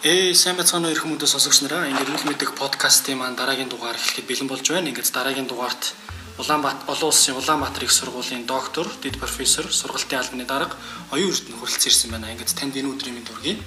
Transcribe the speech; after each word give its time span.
Ээ 0.00 0.32
сайн 0.32 0.56
байцгаана 0.56 0.88
уу 0.88 0.96
эрхэм 0.96 1.12
өдөө 1.12 1.28
сонсогч 1.28 1.60
нараа. 1.60 1.84
Ингээд 1.84 2.08
үл 2.08 2.24
мэдэх 2.24 2.56
подкастын 2.56 3.20
маань 3.20 3.36
дараагийн 3.36 3.68
дугаар 3.68 4.00
эхлэхэд 4.00 4.24
бэлэн 4.24 4.48
болж 4.48 4.64
байна. 4.64 4.88
Ингээд 4.88 5.12
дараагийн 5.12 5.44
дугаарт 5.44 5.92
Улаанбаатар 6.40 6.88
олон 6.88 7.12
улсын 7.12 7.36
Улаанбаатар 7.36 7.84
их 7.84 7.92
сургуулийн 7.92 8.48
доктор, 8.48 8.88
дэд 9.04 9.20
профессор, 9.20 9.68
сургалтын 9.68 10.24
албаны 10.24 10.48
дарга 10.48 10.72
оюун 11.12 11.36
эрдэнэ 11.36 11.52
хүрэлцэн 11.52 11.92
ирсэн 11.92 12.10
байна. 12.16 12.32
Ингээд 12.32 12.56
танд 12.56 12.80
энэ 12.80 12.88
өдрийн 12.88 13.12
мэнд 13.20 13.28
хүргэе. 13.28 13.60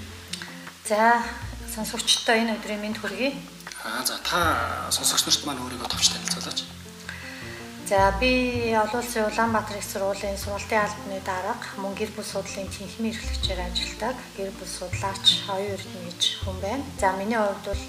За 0.90 1.22
сонсогчдоо 1.70 2.34
энэ 2.34 2.58
өдрийн 2.58 2.82
мэнд 2.82 2.98
хүргэе. 2.98 3.38
Аа 3.86 4.02
за 4.02 4.18
та 4.26 4.90
сонсогч 4.90 5.30
нарт 5.30 5.46
маань 5.46 5.62
өөрийгөө 5.62 5.86
товч 5.86 6.18
танилцуулаач. 6.18 6.66
За 7.94 8.12
би 8.20 8.74
олон 8.74 9.02
улсын 9.06 9.30
Улаанбаатар 9.30 9.78
их 9.78 9.86
сургуулийн 9.86 10.38
сургалтын 10.42 10.82
албаны 10.82 11.20
дарга, 11.30 11.54
мөн 11.78 11.94
гэр 11.94 12.10
бүл 12.18 12.26
судлалын 12.26 12.74
тэнхимийн 12.74 13.14
эрхлэгчээр 13.14 13.62
ажилладаг 13.70 14.18
гэр 14.38 14.50
бүл 14.58 14.72
судлаач 14.78 15.26
эрдэнэ 15.46 16.10
гэж 16.10 16.22
хүн 16.42 16.58
байна. 16.66 16.84
За 16.98 17.14
миний 17.14 17.38
хувьд 17.38 17.66
бол 17.70 17.84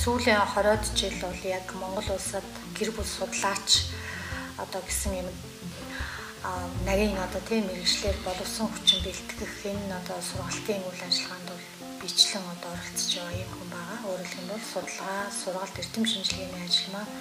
сүүлийн 0.00 0.38
20-од 0.46 0.84
жил 0.94 1.16
бол 1.26 1.40
яг 1.42 1.66
Монгол 1.74 2.08
улсад 2.14 2.46
гэр 2.78 2.90
бүл 2.94 3.10
судлаач 3.18 3.90
одоо 4.62 4.80
гэсэн 4.86 5.12
юм 5.18 5.28
нарийн 6.86 7.18
одоо 7.18 7.42
тийм 7.50 7.66
мэрэгчлэр 7.66 8.16
боловсон 8.22 8.70
хүчин 8.70 9.02
бэлтгэх 9.02 9.54
энэ 9.66 9.90
одоо 10.06 10.18
сургалтын 10.22 10.86
үйл 10.86 11.02
ажиллагаанд 11.02 11.50
бол 11.50 11.64
бичлэн 11.98 12.46
одоо 12.54 12.70
оролцож 12.78 13.10
байгаа 13.18 13.42
юм 13.42 13.50
хүн 13.58 13.70
байгаа. 13.74 13.98
Өөрөөр 14.06 14.30
хэлбэл 14.30 14.70
судалгаа, 14.70 15.22
сургалт 15.34 15.80
эрдэм 15.82 16.04
шинжилгээний 16.06 16.62
ажил 16.62 16.94
маань 16.94 17.14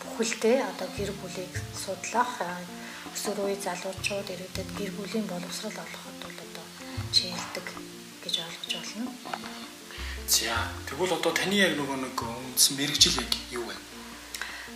бүхэлдээ 0.00 0.58
одоо 0.64 0.88
гэр 0.96 1.10
бүлийг 1.20 1.54
судлах 1.76 2.32
өсвөр 3.14 3.38
үе 3.46 3.56
залуучууд 3.60 4.28
ирээдүйд 4.32 4.70
гэр 4.78 4.90
бүлийн 4.96 5.26
боловсрол 5.28 5.76
олоход 5.76 6.16
бол 6.24 6.38
одоо 6.46 6.66
чийлдэг 7.12 7.66
гэж 8.22 8.34
ойлгож 8.46 8.72
байна. 8.80 9.12
За 10.30 10.54
тэгвэл 10.86 11.16
одоо 11.18 11.32
таны 11.34 11.58
яг 11.58 11.74
нөгөө 11.74 11.98
нэг 12.06 12.16
үндсэн 12.22 12.78
мэрэгжил 12.78 13.18
яг 13.18 13.32
юу 13.50 13.66
вэ? 13.66 13.74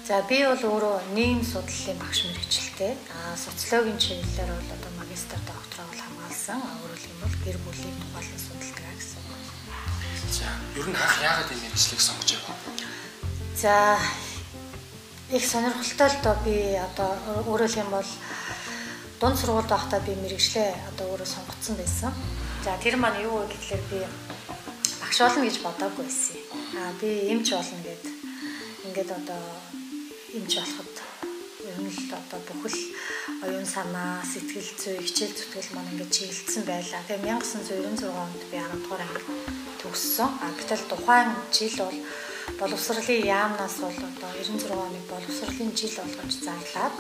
За 0.03 0.21
би 0.29 0.43
бол 0.45 0.59
өөрөө 0.59 1.15
нийгэм 1.15 1.47
судлалын 1.47 1.99
багш 2.03 2.21
мэрэгчлээ. 2.27 2.93
Аа 3.15 3.39
социологийн 3.39 4.03
чиглэлээр 4.03 4.51
бол 4.51 4.75
одоо 4.77 4.93
магистр 4.99 5.39
доктороо 5.47 5.87
бол 5.89 6.03
хамгаалсан. 6.03 6.59
Өөрөөр 6.59 7.01
хэлбэл 7.01 7.39
гэр 7.47 7.59
бүлийн 7.63 7.97
тухайлан 8.03 8.41
судалдаг 8.43 8.85
гэсэн. 8.99 9.23
За 10.35 10.49
ер 10.75 10.87
нь 10.91 10.99
хаах 10.99 11.17
яагаад 11.23 11.53
энэ 11.55 11.63
мэрэгчлийг 11.65 12.03
сонгож 12.03 12.31
яваа? 12.35 12.57
За 13.55 13.75
их 15.31 15.45
сонирхолтой 15.45 16.09
л 16.09 16.23
доо 16.23 16.37
би 16.45 16.77
одоо 16.77 17.11
өөрөөр 17.49 17.79
юм 17.81 17.89
бол 17.91 18.11
дунд 19.21 19.39
сургуульд 19.39 19.71
байхдаа 19.73 20.01
би 20.05 20.13
мэрэгчлээ 20.21 20.71
одоо 20.93 21.07
өөрөө 21.17 21.29
сонгоцсон 21.29 21.77
байсан. 21.81 22.13
За 22.65 22.77
тэр 22.83 22.97
маань 22.97 23.25
юу 23.25 23.41
вэ 23.41 23.49
гэхлээр 23.49 23.83
би 23.89 23.99
багш 25.01 25.19
болно 25.21 25.45
гэж 25.49 25.57
бодоагүй 25.65 26.05
байсан. 26.05 26.37
Аа 26.77 26.93
би 27.01 27.09
эмч 27.33 27.49
болно 27.57 27.81
гэд 27.81 28.03
ингээд 28.85 29.11
одоо 29.17 29.41
эмч 30.37 30.53
болоход 30.61 30.95
ер 31.65 31.79
нь 31.81 31.89
л 31.89 32.13
одоо 32.13 32.41
бүхэл 32.45 32.79
оюун 33.45 33.65
санаа, 33.65 34.21
сэтгэл 34.21 34.71
зүй, 34.77 35.01
хичээл 35.01 35.33
зүтгэл 35.33 35.73
маань 35.73 35.93
ингээд 35.97 36.13
чиглэлсэн 36.13 36.65
байлаа. 36.69 37.01
Тэгээ 37.09 37.33
1996 37.41 38.13
онд 38.13 38.43
би 38.53 38.57
10 38.61 38.85
дугаар 38.85 39.03
анги 39.05 39.23
төгссөн. 39.81 40.29
А 40.45 40.53
гэтэл 40.53 40.85
тухайн 40.93 41.33
жил 41.49 41.77
бол 41.81 41.97
боловсролын 42.61 43.27
яамнаас 43.27 43.77
бол 43.85 43.97
одоо 44.11 44.31
96 44.39 44.71
оны 44.73 45.01
боловсролын 45.11 45.71
жил 45.77 45.95
болгож 45.99 46.35
зарлаад 46.47 46.97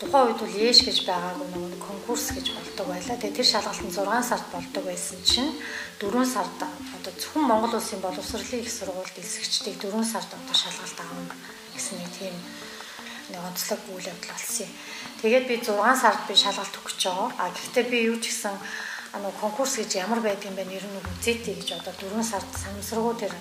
тухайн 0.00 0.28
үед 0.28 0.40
бол 0.40 0.56
ЕШ 0.68 0.78
гэж 0.86 0.98
байгаагүй 1.08 1.48
нэг 1.56 1.80
конкурс 1.80 2.30
гэж 2.36 2.46
болдог 2.52 2.86
байлаа. 2.86 3.16
Тэгээ 3.16 3.36
тэр 3.36 3.48
шалгалтанд 3.48 3.92
6 3.96 4.28
сард 4.28 4.46
болдог 4.52 4.84
байсан 4.84 5.18
чинь 5.24 5.52
4 6.00 6.26
сард 6.26 6.58
одоо 6.62 7.12
зөвхөн 7.16 7.48
Монгол 7.48 7.74
улсын 7.74 8.00
боловсролын 8.04 8.60
их 8.60 8.70
сургуульд 8.70 9.16
элсэгчдийг 9.16 9.80
4 9.80 10.04
сард 10.04 10.30
одоо 10.30 10.54
шалгалт 10.54 10.98
авна 11.00 11.34
гэсэн 11.74 11.96
нэг 11.98 12.10
тийм 12.18 12.34
нэг 13.32 13.40
онцлог 13.40 13.80
үйл 13.90 14.06
явдал 14.06 14.30
болсон 14.36 14.66
юм. 14.68 14.72
Тэгээд 15.22 15.44
би 15.48 15.56
6 15.64 16.02
сард 16.02 16.20
би 16.28 16.34
шалгалт 16.36 16.74
өгч 16.76 17.00
байгаа. 17.02 17.28
А 17.40 17.44
гэхдээ 17.50 17.84
би 17.90 17.98
юу 18.12 18.16
ч 18.20 18.30
гэсэн 18.30 18.54
нөгөө 19.18 19.40
конкурс 19.40 19.76
гэж 19.80 19.90
ямар 20.04 20.20
байдгийг 20.20 20.54
бэ 20.56 20.64
нэр 20.68 20.84
нь 20.84 21.00
үзээтэй 21.00 21.54
гэж 21.56 21.68
одоо 21.80 21.94
4 21.96 22.22
сард 22.22 22.50
санамсаргуу 22.52 23.14
тэр 23.16 23.32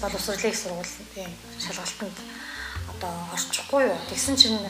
боловсролын 0.00 0.54
сургуулийн 0.54 1.32
шалгалтанд 1.58 2.16
одоо 2.92 3.12
орчихгүй 3.34 3.82
юу. 3.90 3.98
Тэгсэн 4.10 4.36
чинь 4.36 4.60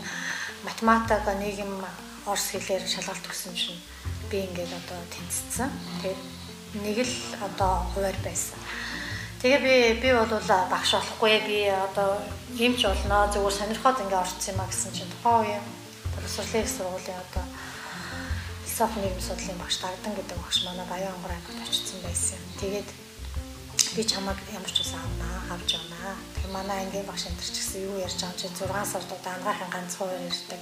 математика 0.65 1.32
нийгэм 1.37 1.84
орс 2.26 2.47
хэлээр 2.50 2.84
шалгалт 2.87 3.26
өгсөн 3.28 3.55
чинь 3.55 3.81
би 4.31 4.47
ингээд 4.47 4.72
одоо 4.72 5.00
тэнцсэн. 5.12 5.71
Тэгээд 6.03 6.21
нэг 6.82 6.99
л 7.06 7.15
одоо 7.47 7.72
хуваар 7.94 8.19
байсан. 8.25 8.59
Тэгээ 9.43 9.60
би 9.62 9.75
би 10.03 10.09
бол 10.16 10.32
багш 10.72 10.91
болохгүй 10.97 11.34
би 11.47 11.59
одоо 11.71 12.19
юмч 12.56 12.81
болно 12.82 13.31
зүгээр 13.31 13.59
сонирхоод 13.59 14.03
ингээд 14.03 14.22
орцсон 14.25 14.55
юм 14.55 14.60
а 14.60 14.71
гэсэн 14.71 14.93
чинь 14.97 15.12
тухайн 15.12 15.38
үеийн 15.44 15.65
боловсролын 16.15 16.66
сургуулийн 16.66 17.21
одоо 17.21 17.44
философи 18.76 19.00
нийгэм 19.00 19.20
судлалын 19.25 19.59
багш 19.59 19.76
Дагдан 19.81 20.12
гэдэг 20.16 20.37
багш 20.37 20.59
манай 20.69 20.84
Баян 20.84 21.14
онгор 21.16 21.32
аймагт 21.32 21.64
очсон 21.64 22.00
байсан. 22.04 22.41
Тэгээд 22.60 22.88
би 23.97 24.03
чамайг 24.04 24.37
ямар 24.53 24.69
ч 24.69 24.84
үсэн 24.84 25.00
авнаа, 25.00 25.37
авч 25.56 25.81
явнаа. 25.81 26.12
Тэгээ 26.37 26.53
манай 26.53 26.78
ангийн 26.84 27.09
багш 27.09 27.25
энэ 27.25 27.41
ч 27.41 27.56
гэсэн 27.56 27.88
юу 27.88 27.97
ярьж 28.04 28.20
байгаа 28.20 28.37
юм 28.37 28.37
чи 28.37 28.48
6 28.53 28.92
сард 28.92 29.09
удаа 29.16 29.32
ангаахын 29.32 29.72
ганц 29.72 29.92
хуваар 29.97 30.20
ярьдаг. 30.28 30.60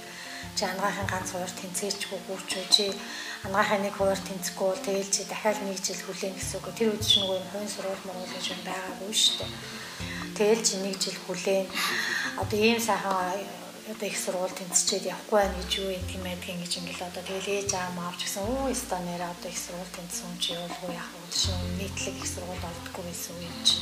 Чи 0.55 0.63
ангаахын 0.63 1.07
ганц 1.11 1.27
хуваар 1.35 1.53
тэнцээчгүй 1.59 2.19
гүрчүү 2.23 2.63
чи 2.71 2.85
ангаахын 3.43 3.83
нэг 3.83 3.93
хуваар 3.99 4.21
тэнцэхгүй 4.23 4.67
бол 4.71 4.85
тэгээл 4.87 5.11
чи 5.11 5.21
дахиад 5.27 5.59
нэг 5.67 5.77
жил 5.83 6.01
хүлээн 6.07 6.35
гэсэн 6.39 6.55
үг. 6.55 6.71
Тэр 6.71 6.95
үед 6.95 7.03
чи 7.03 7.19
нөгөө 7.19 7.35
юм 7.35 7.47
хувийн 7.51 7.73
сурвалж 7.75 8.01
мөрөөл 8.07 8.31
гэж 8.31 8.47
байгаагүй 8.63 9.11
шүү 9.11 9.35
дээ. 9.43 9.51
Тэгээл 10.39 10.63
чи 10.63 10.75
нэг 10.79 10.95
жил 11.03 11.19
хүлээн 11.27 11.67
одоо 12.39 12.59
ийм 12.63 12.79
сайхан 12.79 13.11
одоо 13.85 14.07
их 14.09 14.17
сургууль 14.17 14.49
тэнцчихэд 14.49 15.13
явахгүй 15.13 15.45
байх 15.45 15.53
гэж 15.61 15.71
юу 15.77 15.93
юм 15.93 16.23
байдаг 16.25 16.49
ингэж 16.49 16.73
ингээл 16.81 17.05
одоо 17.05 17.21
тэгэл 17.21 17.53
ээж 17.53 17.71
аав 17.77 17.93
маавч 17.93 18.19
гэсэн 18.25 18.41
өө 18.41 18.73
өста 18.73 18.97
нэрээ 18.97 19.29
одоо 19.29 19.49
их 19.53 19.59
сургууль 19.61 19.93
тэнцсэн 19.93 20.25
юм 20.25 20.35
чи 20.41 20.49
явуулгүй 20.57 20.91
яах 20.97 21.11
вэ? 21.13 21.21
гэж 21.29 21.41
нийтлэг 21.77 22.15
их 22.17 22.29
сургууль 22.33 22.65
олдохгүй 22.65 23.03
байсан 23.05 23.33
үе 23.37 23.49
чи. 23.61 23.77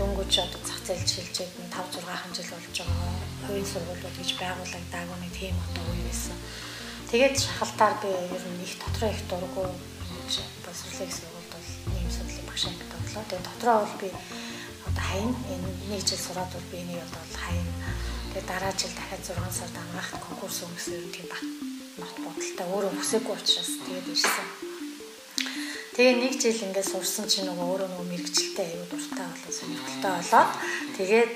Дөнгөж 0.00 0.32
одоо 0.32 0.60
зах 0.64 0.80
зээл 0.80 1.04
шилжээд 1.12 1.52
5 1.60 2.08
6 2.08 2.36
жил 2.40 2.48
болж 2.56 2.76
байгаа 2.80 3.12
хувийн 3.44 3.68
сургуулиуд 3.68 4.16
гэж 4.16 4.30
байгуулагдаагүй 4.40 5.18
нэг 5.20 5.32
тийм 5.36 5.56
одоо 5.60 5.84
үе 5.92 6.02
байсан. 6.08 6.36
Тэгээд 7.12 7.36
шахалтаар 7.36 7.94
би 8.00 8.08
ер 8.08 8.44
нь 8.48 8.64
их 8.64 8.74
дотроо 8.80 9.12
их 9.12 9.22
дурггүй 9.28 9.68
боловсролын 10.64 11.12
сургуульд 11.12 11.52
бол 11.52 11.68
нэм 11.92 12.08
судлалын 12.16 12.48
багш 12.48 12.64
ангид 12.64 12.96
орлоо. 12.96 13.24
Тэгээд 13.28 13.48
дотроо 13.48 13.76
бол 13.84 13.96
би 14.00 14.08
одоо 14.88 15.04
хайн 15.04 15.30
энэ 15.52 15.68
нэг 15.92 16.00
жил 16.08 16.16
сураад 16.16 16.48
бол 16.48 16.68
би 16.72 16.80
энийг 16.80 17.04
бол 17.12 17.32
хайн 17.36 17.68
Тэгээ 18.28 18.44
дараа 18.44 18.72
жил 18.76 18.92
дахиад 18.92 19.22
6 19.24 19.58
сард 19.58 19.76
ангаах 19.80 20.10
конкурс 20.20 20.60
өгсөн 20.68 21.00
юм 21.00 21.08
тийм 21.08 21.26
баг. 21.32 21.42
Нот 21.96 22.16
бодолтой 22.20 22.66
өөрөө 22.68 22.92
хүсээгүй 23.00 23.34
учраас 23.40 23.70
тэгээд 23.88 24.12
ирсэн. 24.12 24.48
Тэгээ 25.96 26.14
нэг 26.20 26.32
жил 26.36 26.64
ингээд 26.68 26.90
сурсан 26.92 27.26
чинь 27.26 27.48
нөгөө 27.48 27.66
өөрөө 27.72 27.88
нөгөө 27.88 28.06
мэрэгчлээ 28.12 28.68
аюу 28.68 28.86
дуртай 28.92 29.26
болоо 29.32 29.52
сонирхолтой 29.56 30.12
болоод 30.20 30.50
тэгээд 31.00 31.30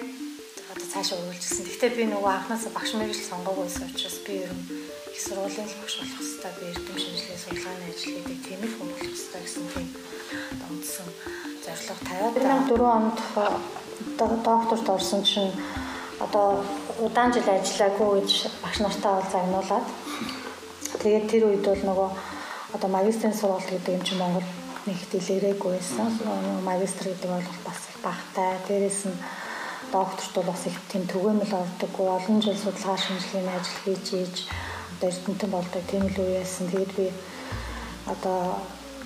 одоо 0.72 0.86
цаашаа 0.92 1.18
үргэлжилсэн. 1.18 1.64
Гэхдээ 1.66 1.90
би 1.96 2.04
нөгөө 2.12 2.32
анхнаасаа 2.32 2.72
багш 2.76 2.92
мэрэгжил 2.94 3.30
сонгоогүйсэн 3.32 3.88
учраас 3.88 4.18
би 4.24 4.32
ер 4.44 4.52
нь 4.52 4.64
их 5.16 5.20
сургуулийн 5.24 5.68
л 5.68 5.80
багш 5.80 5.94
болох 5.96 6.16
хэрэгтэй. 6.20 6.52
Би 6.60 6.64
эрдэм 6.72 6.98
шинжилгээ 7.00 7.40
судалгааны 7.42 7.84
ажил 7.88 8.14
гэдэг 8.16 8.38
тийм 8.46 8.60
их 8.62 8.74
хүн 8.76 8.88
болох 8.92 9.02
хэрэгтэй 9.02 9.40
гэсэн 9.42 9.64
тийм 9.72 9.88
үндсэн 10.70 11.08
зорилго 11.64 11.94
тавиад. 12.06 12.34
2004 12.36 12.96
онд 13.00 13.18
докторт 14.44 14.86
орсон 14.88 15.22
чинь 15.24 15.52
одоо 16.22 16.64
удаан 17.00 17.32
жил 17.32 17.48
ажиллаагүй 17.48 18.20
гэж 18.20 18.30
багш 18.62 18.78
нартаа 18.82 19.12
бол 19.16 19.32
загнуулаад 19.32 19.86
тэгээд 21.02 21.30
тэр 21.30 21.42
үед 21.48 21.64
бол 21.64 21.82
нөгөө 21.88 22.10
одоо 22.74 22.88
магистрийн 22.88 23.36
сургалт 23.36 23.68
гэдэг 23.70 23.94
юм 23.96 24.02
чи 24.02 24.14
Монгол 24.16 24.48
нэг 24.86 24.98
дэлгэрээгүй 25.12 25.72
байсан. 25.78 26.10
Магистр 26.64 27.12
гэдэг 27.12 27.30
бол 27.30 27.48
бас 27.64 27.80
багтай. 28.02 28.58
Дээрээс 28.66 29.06
нь 29.06 29.16
докторт 29.92 30.34
бол 30.34 30.50
бас 30.50 30.66
их 30.66 30.76
тийм 30.90 31.06
түгээмэл 31.06 31.52
ордоггүй. 31.52 32.06
Олон 32.08 32.42
жил 32.42 32.56
судалгаа 32.58 32.98
шинжилгээний 32.98 33.54
ажил 33.54 33.78
хийж 33.84 34.06
ийж 34.12 34.36
одоо 34.98 35.08
эрдэмтэн 35.10 35.50
болдог 35.50 35.82
тийм 35.86 36.04
л 36.08 36.18
үе 36.18 36.40
байсан. 36.40 36.66
Тэгээд 36.66 36.92
би 36.98 37.06
одоо 38.10 38.38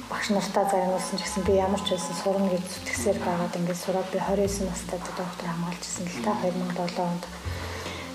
багш 0.08 0.30
нартаа 0.30 0.64
загнуулсан 0.70 1.18
гэсэн 1.18 1.42
би 1.44 1.52
ямар 1.60 1.82
ч 1.84 1.92
байсан 1.92 2.14
сурна 2.22 2.48
гэж 2.48 2.64
зүтгэсээр 2.64 3.18
байгаад 3.20 3.56
ингээд 3.58 3.82
сураад 3.84 4.08
би 4.14 4.18
29 4.22 4.70
настай 4.70 4.98
доктор 5.02 5.46
хамгаалжсэн 5.50 6.06
л 6.06 6.24
та 6.24 6.32
2007 6.40 7.04
онд. 7.04 7.24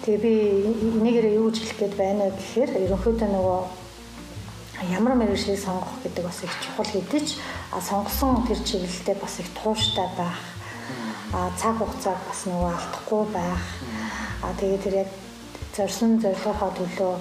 Тэгээ 0.02 0.22
би 0.26 0.34
энийгээр 0.98 1.38
юу 1.38 1.54
гэж 1.54 1.58
хэлэх 1.62 1.78
гээд 1.78 1.96
байна 1.98 2.34
гэхээр 2.34 2.72
ерөнхийдөө 2.90 3.30
нөгөө 3.30 3.60
ямар 4.98 5.14
мэрэгчлийг 5.14 5.62
сонгох 5.62 5.94
гэдэг 6.02 6.26
бас 6.26 6.42
их 6.42 6.54
чухал 6.58 6.90
хэдий 6.90 7.22
ч 7.22 7.38
сонгосон 7.70 8.42
тэр 8.50 8.58
чиглэлдээ 8.66 9.16
бас 9.22 9.38
их 9.38 9.50
тууштай 9.54 10.10
байх. 10.18 10.42
А 11.38 11.54
цаг 11.54 11.78
хугацааг 11.78 12.18
бас 12.18 12.42
нөгөө 12.50 12.72
алдахгүй 12.74 13.24
байх. 13.30 13.64
А 14.42 14.50
тэгээ 14.58 14.82
тэр 14.82 14.96
яг 15.06 15.10
зорьсон 15.78 16.18
зорилгынхаа 16.18 16.72
төлөө 16.74 17.14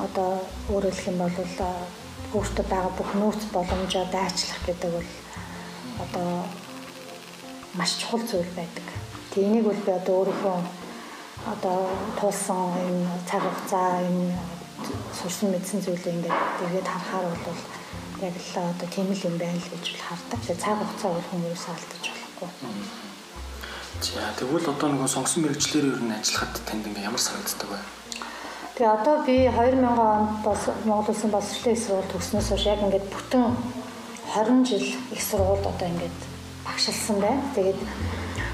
одоо 0.00 0.30
өөрөөр 0.72 0.94
хэлэх 0.96 1.12
юм 1.12 1.18
бол 1.20 1.36
өөртөө 2.32 2.64
байгаа 2.72 2.92
бүх 2.96 3.10
нөөц 3.20 3.42
боломжоо 3.52 4.04
дайчлах 4.08 4.60
гэдэг 4.64 4.90
бол 4.96 5.10
одоо 6.04 6.28
маш 7.76 8.00
чухал 8.00 8.24
зүйл 8.24 8.52
байдаг. 8.56 8.86
Тэнийг 9.32 9.64
бол 9.68 9.80
би 9.86 9.92
одоо 9.92 10.14
өөрийнхөө 10.24 10.56
одоо 11.46 11.86
туулсан 12.18 12.74
энэ 12.82 13.06
цаг 13.28 13.42
хугацаа 13.42 14.02
энэ 14.02 14.34
сурсан 15.14 15.50
мэдсэн 15.52 15.80
зүйлээ 15.82 16.14
ингээд 16.14 16.38
тэгээд 16.58 16.86
харахаар 16.88 17.36
бол 17.46 17.60
яг 18.26 18.34
л 18.34 18.54
одоо 18.58 18.88
тийм 18.90 19.08
л 19.12 19.26
юм 19.28 19.36
байна 19.38 19.58
л 19.58 19.70
гэж 19.70 19.84
бол 19.94 20.06
хардаг. 20.08 20.38
Тэгээд 20.42 20.62
цаг 20.62 20.76
хугацаа 20.78 21.10
бол 21.14 21.28
хүмүүс 21.30 21.64
алдаж 21.70 22.04
болохгүй. 22.10 22.50
За 23.98 24.22
тэгвэл 24.38 24.70
одоо 24.70 24.88
нөгөө 24.94 25.10
сонгосон 25.10 25.42
мэрэгчлэр 25.42 25.86
ер 25.90 26.02
нь 26.02 26.14
ажиллахад 26.14 26.54
танд 26.66 26.86
ингээ 26.86 27.06
ямар 27.10 27.18
санагддаг 27.18 27.70
вэ? 27.70 27.78
Тэгээ 28.78 28.94
одоо 28.94 29.16
би 29.26 29.36
2000 29.50 29.82
онд 29.82 30.30
бол 30.46 30.62
Монгол 30.86 31.10
Улсын 31.10 31.34
боловсролын 31.34 31.74
их 31.74 31.82
сургууль 31.82 32.10
төгснөөс 32.14 32.48
хойш 32.50 32.64
яг 32.70 32.78
ингээд 32.78 33.10
бүтэн 33.10 33.44
20 34.38 34.70
жил 34.70 34.86
их 35.10 35.22
сургуульд 35.22 35.66
одоо 35.66 35.86
ингээд 35.90 36.18
багшилсан 36.62 37.16
байна. 37.18 37.42
Тэгээд 37.58 37.80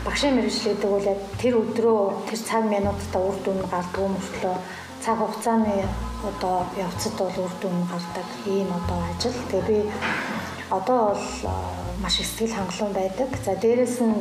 багшийн 0.05 0.37
мэрэгжил 0.37 0.69
гэдэг 0.77 0.91
бол 0.91 1.11
яг 1.13 1.21
тэр 1.41 1.55
өдрөө 1.65 2.01
тэр 2.29 2.41
цаг 2.49 2.65
минутад 2.69 3.15
үр 3.17 3.37
дүн 3.45 3.59
гардаг 3.73 4.05
мөртлөө 4.05 4.57
цаг 5.01 5.17
хугацааны 5.19 5.77
одоо 6.29 6.57
явцад 6.77 7.13
бол 7.17 7.37
үр 7.45 7.55
дүн 7.61 7.77
гардаг 7.89 8.29
ийм 8.45 8.69
одоо 8.69 8.99
ажил. 9.11 9.37
Тэгээ 9.49 9.69
би 9.69 9.79
одоо 10.69 11.01
бол 11.09 11.25
маш 12.03 12.21
их 12.21 12.27
сэтгэл 12.27 12.57
хангалуун 12.57 12.93
байдаг. 12.93 13.29
За 13.45 13.57
дээрэс 13.57 14.01
нь 14.05 14.17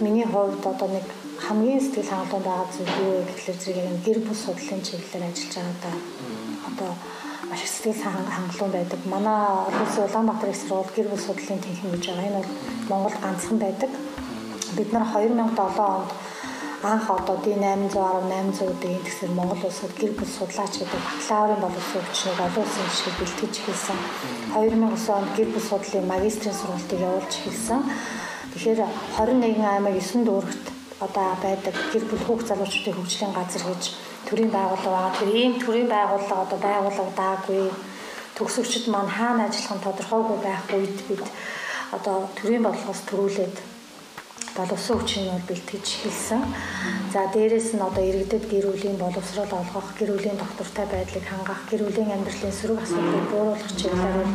миний 0.00 0.26
хувьд 0.26 0.66
одоо 0.66 0.88
нэг 0.90 1.06
хамгийн 1.46 1.80
сэтгэл 1.80 2.10
хангалуун 2.10 2.44
байгаа 2.46 2.68
зүйл 2.74 2.94
юу 3.06 3.12
вэ 3.14 3.22
гэхэлэр 3.30 3.58
зэрэг 3.62 3.86
гэр 4.06 4.18
бүл 4.26 4.40
судлалын 4.44 4.82
чиглэлээр 4.86 5.28
ажиллаж 5.30 5.54
байгаадаа 5.54 5.94
одоо 6.68 6.90
маш 7.50 7.62
их 7.62 7.70
сэтгэл 7.70 8.02
хангалуун 8.02 8.72
байдаг. 8.74 9.00
Манай 9.06 9.40
улсын 9.78 10.04
Улаанбаатар 10.10 10.50
их 10.50 10.58
сургууль 10.58 10.94
гэр 10.96 11.08
бүл 11.10 11.26
судлалын 11.26 11.62
тэнхим 11.62 11.90
гэж 11.94 12.04
байгаа. 12.06 12.26
Энэ 12.26 12.38
бол 12.38 12.50
Монгол 12.90 13.16
ганцхан 13.22 13.58
байдаг. 13.62 13.90
Бид 14.76 14.92
нар 14.92 15.06
2007 15.06 15.78
онд 15.78 16.10
анх 16.82 17.10
одоо 17.10 17.36
D810 17.44 17.94
800-ыг 17.94 18.84
энэ 18.84 19.04
тэгсэр 19.06 19.30
Монгол 19.30 19.62
улсад 19.64 19.92
гэр 20.00 20.12
бүл 20.18 20.28
судлаач 20.28 20.74
гэдэг 20.82 21.00
бакалаврын 21.06 21.62
боловсрол 21.64 22.06
хүчнийг 22.10 22.40
олон 22.42 22.64
улсын 22.66 22.86
жишээ 22.90 23.14
бэлтгэж 23.18 23.54
эхэлсэн. 23.60 23.98
2009 24.58 25.16
онд 25.18 25.30
гэр 25.36 25.48
бүл 25.54 25.68
судлалын 25.70 26.10
магистрийн 26.12 26.58
сургалтыг 26.58 27.00
явуулж 27.06 27.32
эхэлсэн. 27.38 27.80
Тэгэхээр 28.52 28.80
21 29.16 29.62
аймаг 29.62 29.94
9 29.94 30.26
дүүрэгт 30.26 30.66
одоо 31.06 31.28
байдаг 31.44 31.74
гэр 31.92 32.04
бүл 32.10 32.24
хүүхд 32.26 32.46
залуучуудын 32.50 32.96
хөгжлийн 32.98 33.32
газар 33.38 33.62
гэж 33.70 33.82
төрийн 34.26 34.50
байгууллага 34.52 34.90
байгаа. 34.94 35.18
Тэр 35.18 35.30
ийм 35.38 35.54
төрийн 35.62 35.88
байгууллага 35.88 36.44
одоо 36.44 36.58
байгуулагдаагүй 36.66 37.64
төгсөгчд 38.36 38.84
маань 38.90 39.14
хаана 39.16 39.46
ажиллах 39.46 39.74
нь 39.78 39.84
тодорхойгүй 39.86 40.38
байх 40.42 40.62
үед 40.74 40.98
бид 41.08 41.24
одоо 41.96 42.16
төрийн 42.38 42.66
бодлогоос 42.66 43.00
төрүүлээд 43.08 43.56
боловсон 44.56 44.98
хүчийг 44.98 45.26
бол 45.30 45.46
бэлтгэж 45.48 45.86
эхэлсэн. 46.06 46.42
За 47.12 47.26
дээрэс 47.34 47.74
нь 47.74 47.82
одоо 47.82 48.04
иргэдэд 48.06 48.44
гэр 48.46 48.66
бүлийн 48.70 48.96
боловсрол 49.02 49.50
олгох, 49.50 49.88
гэр 49.98 50.14
бүлийн 50.14 50.38
доктортой 50.38 50.86
байдлыг 50.86 51.26
хангах, 51.26 51.60
гэр 51.70 51.82
бүлийн 51.82 52.14
амьдралын 52.14 52.54
сөрөг 52.54 52.78
асуудлыг 52.86 53.26
бууруулах 53.34 53.72
чиглэлээр 53.74 54.30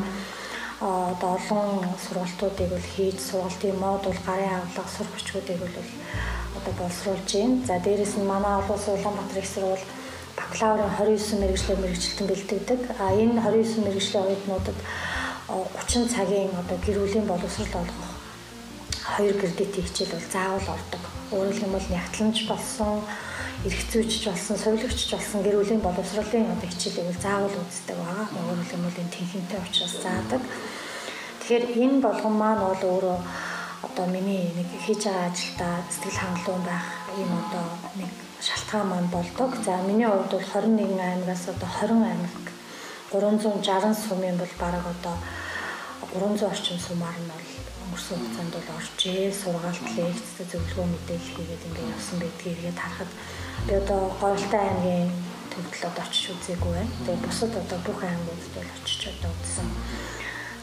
одоо 0.79 1.31
олон 1.39 1.67
сургалтуудыг 2.03 2.67
бол 2.71 2.87
хийж 2.95 3.17
сургалтын 3.19 3.75
модуль 3.79 4.19
гарын 4.27 4.59
авлага 4.59 5.03
хүчгүүдийг 5.07 5.59
бол 5.63 5.75
одоо 6.57 6.73
боловсруулж 6.79 7.31
байна. 7.31 7.63
За 7.67 7.75
дээрэс 7.79 8.13
нь 8.19 8.27
манай 8.27 8.55
улсын 8.59 8.95
Улаанбаатар 8.99 9.39
их 9.39 9.47
сургууль 9.47 9.85
бакалаврын 10.39 10.91
29 10.99 11.39
мэрэгчлэр 11.41 11.79
мэрэгчлэн 11.79 12.27
бэлтгэдэг. 12.27 12.81
А 12.99 13.11
энэ 13.15 13.39
29 13.39 13.87
мэрэгжлийн 13.87 14.23
оюутнуудад 14.27 14.77
30 15.47 16.11
цагийн 16.15 16.51
одоо 16.61 16.77
гэр 16.85 16.97
бүлийн 16.99 17.27
боловсрол 17.27 17.75
олгох 17.83 18.08
хоёр 19.15 19.35
кредитийн 19.41 19.85
хичээл 19.85 20.13
бол 20.15 20.27
заавал 20.33 20.67
ордог. 20.75 21.03
Өөрөөр 21.31 21.57
хэлбэл 21.57 21.93
нягтланч 21.93 22.37
болсон, 22.49 23.01
эргцүүчж 23.67 24.21
болсон, 24.29 24.55
совилогчж 24.57 25.09
болсон 25.13 25.39
гэр 25.43 25.57
бүлийн 25.59 25.81
боловсролын 25.83 26.53
одоо 26.53 26.67
хичээлийг 26.69 27.07
бол 27.09 27.23
заавал 27.25 27.55
үздэг 27.63 27.97
байгаа. 27.97 28.27
Өөрөөр 28.37 28.69
хэлбэл 28.69 29.01
энэ 29.01 29.13
тэнхимтэй 29.15 29.59
учраас 29.65 29.95
заадаг. 30.03 30.41
Тэгэхээр 31.39 31.65
энэ 31.83 31.97
болгон 32.05 32.35
маань 32.37 32.61
бол 32.63 32.83
өөрөө 32.91 33.17
одоо 33.87 34.05
миний 34.15 34.51
нэг 34.57 34.69
хийж 34.85 35.01
байгаа 35.05 35.27
ажилдаа 35.31 35.73
сэтгэл 35.89 36.21
хангалуун 36.21 36.63
байх 36.67 36.87
ийм 37.17 37.31
одоо 37.41 37.65
нэг 37.99 38.11
шалтгаан 38.47 38.87
маань 38.89 39.09
болдог. 39.15 39.49
За 39.65 39.81
миний 39.87 40.07
хувьд 40.07 40.31
бол 40.31 40.47
21 40.53 40.99
аймагаас 40.99 41.43
одоо 41.47 41.69
20 41.79 42.03
аймаг 42.11 42.35
360 43.11 43.95
сумын 44.07 44.37
бол 44.37 44.53
бараг 44.59 44.85
одоо 44.93 45.15
300 46.13 46.47
орчим 46.51 46.77
сумаар 46.79 47.17
нь 47.19 47.29
бол 47.31 47.58
өнгөрсөн 47.89 48.17
хугацаанд 48.21 48.53
бол 48.53 48.69
оржээ. 48.77 49.33
Сургаалт, 49.33 49.87
лекц, 49.97 50.29
зөвлөгөө 50.37 50.85
мэдээлэл 50.93 51.33
хийгээд 51.33 51.65
ингээд 51.65 51.93
явсан 51.97 52.17
байдгийг 52.21 52.53
эргээд 52.53 52.79
харахад 52.79 53.11
би 53.65 53.73
одоо 53.81 54.01
Говьлтай 54.21 54.61
аймгийн 54.69 55.09
төвдлөд 55.49 55.97
очиж 55.97 56.25
үзээгүй 56.37 56.71
байна. 56.77 56.93
Тэгээ 57.01 57.25
бусад 57.25 57.53
одоо 57.57 57.79
бүх 57.81 57.99
аймагуудад 58.05 58.53
бол 58.53 58.71
очиж 58.77 59.01
одоо 59.09 59.31
үзсэн. 59.33 59.67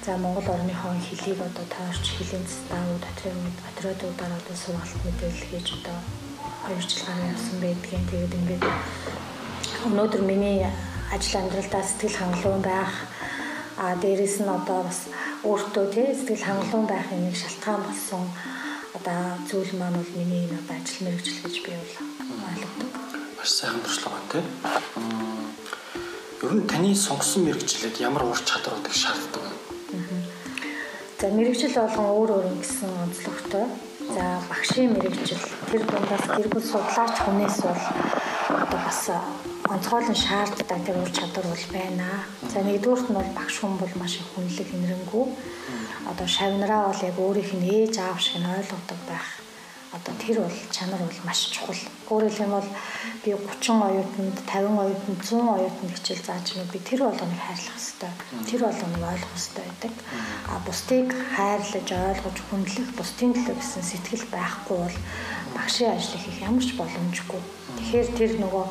За 0.07 0.15
Монгол 0.23 0.47
орныхоо 0.55 0.95
хэлийг 1.03 1.41
одоо 1.43 1.67
таарч 1.67 2.05
хэлийн 2.15 2.47
цэстаавууд 2.47 3.05
патриотуудаар 3.67 4.33
одоо 4.39 4.55
сургалт 4.55 5.03
мэдээлэл 5.03 5.51
хийж 5.51 5.69
одоо 5.83 5.99
2 6.71 6.79
жил 6.79 7.03
гаруй 7.11 7.27
явсан 7.35 7.57
байдгийн. 7.59 8.07
Тэгээд 8.07 8.39
ингээд 8.39 8.65
өнөөдөр 9.91 10.23
миний 10.23 10.63
ажил 11.11 11.43
амьдралдаа 11.43 11.83
сэтгэл 11.83 12.19
хангалуун 12.23 12.63
байх 12.63 12.95
а 13.77 13.95
дээрэс 14.03 14.41
нь 14.41 14.49
одоо 14.49 14.81
бас 14.89 15.01
өөртөө 15.45 15.85
тий 15.93 16.09
сэтгэл 16.17 16.49
хангалуун 16.49 16.87
байхын 16.89 17.21
нэг 17.29 17.37
шалтгаан 17.37 17.83
болсон 17.85 18.23
одоо 18.97 19.21
зүйл 19.49 19.73
маань 19.77 20.01
бол 20.01 20.13
миний 20.17 20.49
энэ 20.49 20.57
одоо 20.61 20.77
ажил 20.81 21.05
мэргэжил 21.05 21.45
гэж 21.45 21.57
би 21.65 21.71
ойлгодог. 21.77 22.91
Маш 23.37 23.51
сайхан 23.53 23.81
туршлага 23.85 24.21
тий. 24.33 24.45
Ер 26.43 26.53
нь 26.57 26.67
таны 26.71 26.95
сонгосон 26.97 27.45
мэргэжлээд 27.45 28.01
ямар 28.01 28.25
ур 28.25 28.41
чадваруудыг 28.49 28.95
шаарддаг 28.97 29.45
вэ? 29.45 29.53
За 31.21 31.29
мэрэгжил 31.37 31.75
болгон 31.77 32.09
өөр 32.17 32.31
өөр 32.37 32.47
гэсэн 32.61 32.91
онцлогтой. 33.05 33.67
За 34.17 34.25
багшийн 34.49 34.93
мэрэгжил 34.97 35.45
тэр 35.69 35.83
дундаас 35.85 36.25
гэр 36.33 36.49
бүл 36.49 36.65
судлаач 36.65 37.15
хүнээс 37.21 37.57
бол 37.61 37.83
одоо 38.63 38.81
бас 38.85 39.01
онцгойлон 39.75 40.15
шаарддаг 40.15 40.81
тэр 40.87 40.97
ур 41.03 41.11
чадвар 41.11 41.47
бол 41.51 41.67
байна. 41.73 42.07
За 42.53 42.59
нэгдүгüүрт 42.63 43.07
нь 43.11 43.19
бол 43.19 43.31
багш 43.39 43.57
хүн 43.59 43.75
бол 43.79 43.95
маш 44.01 44.15
их 44.21 44.29
хүнлэг 44.35 44.69
инэрэнгүү. 44.77 45.25
Одоо 46.11 46.27
шавнараа 46.37 46.83
бол 46.89 47.03
яг 47.09 47.17
өөрийнх 47.19 47.53
нь 47.59 47.69
ээж 47.79 47.95
аав 47.99 48.19
шиг 48.23 48.39
нь 48.39 48.53
ойлгодог 48.57 49.01
байх 49.11 49.27
одоо 49.97 50.15
тэр 50.21 50.37
бол 50.45 50.59
чанар 50.71 51.01
бол 51.01 51.21
маш 51.25 51.41
чухал. 51.51 51.83
Өөрөөр 52.11 52.35
хэлбэл 52.37 52.71
би 53.25 53.31
30 53.33 53.83
оюутанд, 53.89 54.37
50 54.45 54.83
оюутанд, 54.85 55.21
100 55.25 55.55
оюутанд 55.57 55.93
хичээл 55.97 56.27
зааж 56.27 56.47
байна. 56.53 56.73
Би 56.73 56.79
тэр 56.79 57.01
болгоныг 57.07 57.41
хайрлах 57.41 57.77
хэрэгтэй. 57.77 58.13
Тэр 58.51 58.61
болгоныг 58.67 59.03
ойлгох 59.03 59.33
хэрэгтэй 59.33 59.65
байдаг. 59.65 59.93
А 60.53 60.55
бусдыг 60.67 61.09
хайрлаж, 61.37 61.89
ойлгож, 61.91 62.39
хүндлэх, 62.51 62.89
бусдын 62.99 63.33
төлөө 63.35 63.57
гэсэн 63.57 63.83
сэтгэл 63.83 64.27
байхгүй 64.35 64.77
бол 64.85 64.97
багшийн 65.57 65.95
ажлыг 65.97 66.23
хийх 66.23 66.39
ямар 66.45 66.65
ч 66.67 66.71
боломжгүй. 66.77 67.43
Тэгэхээр 67.79 68.09
тэр 68.19 68.33
нөгөө 68.43 68.65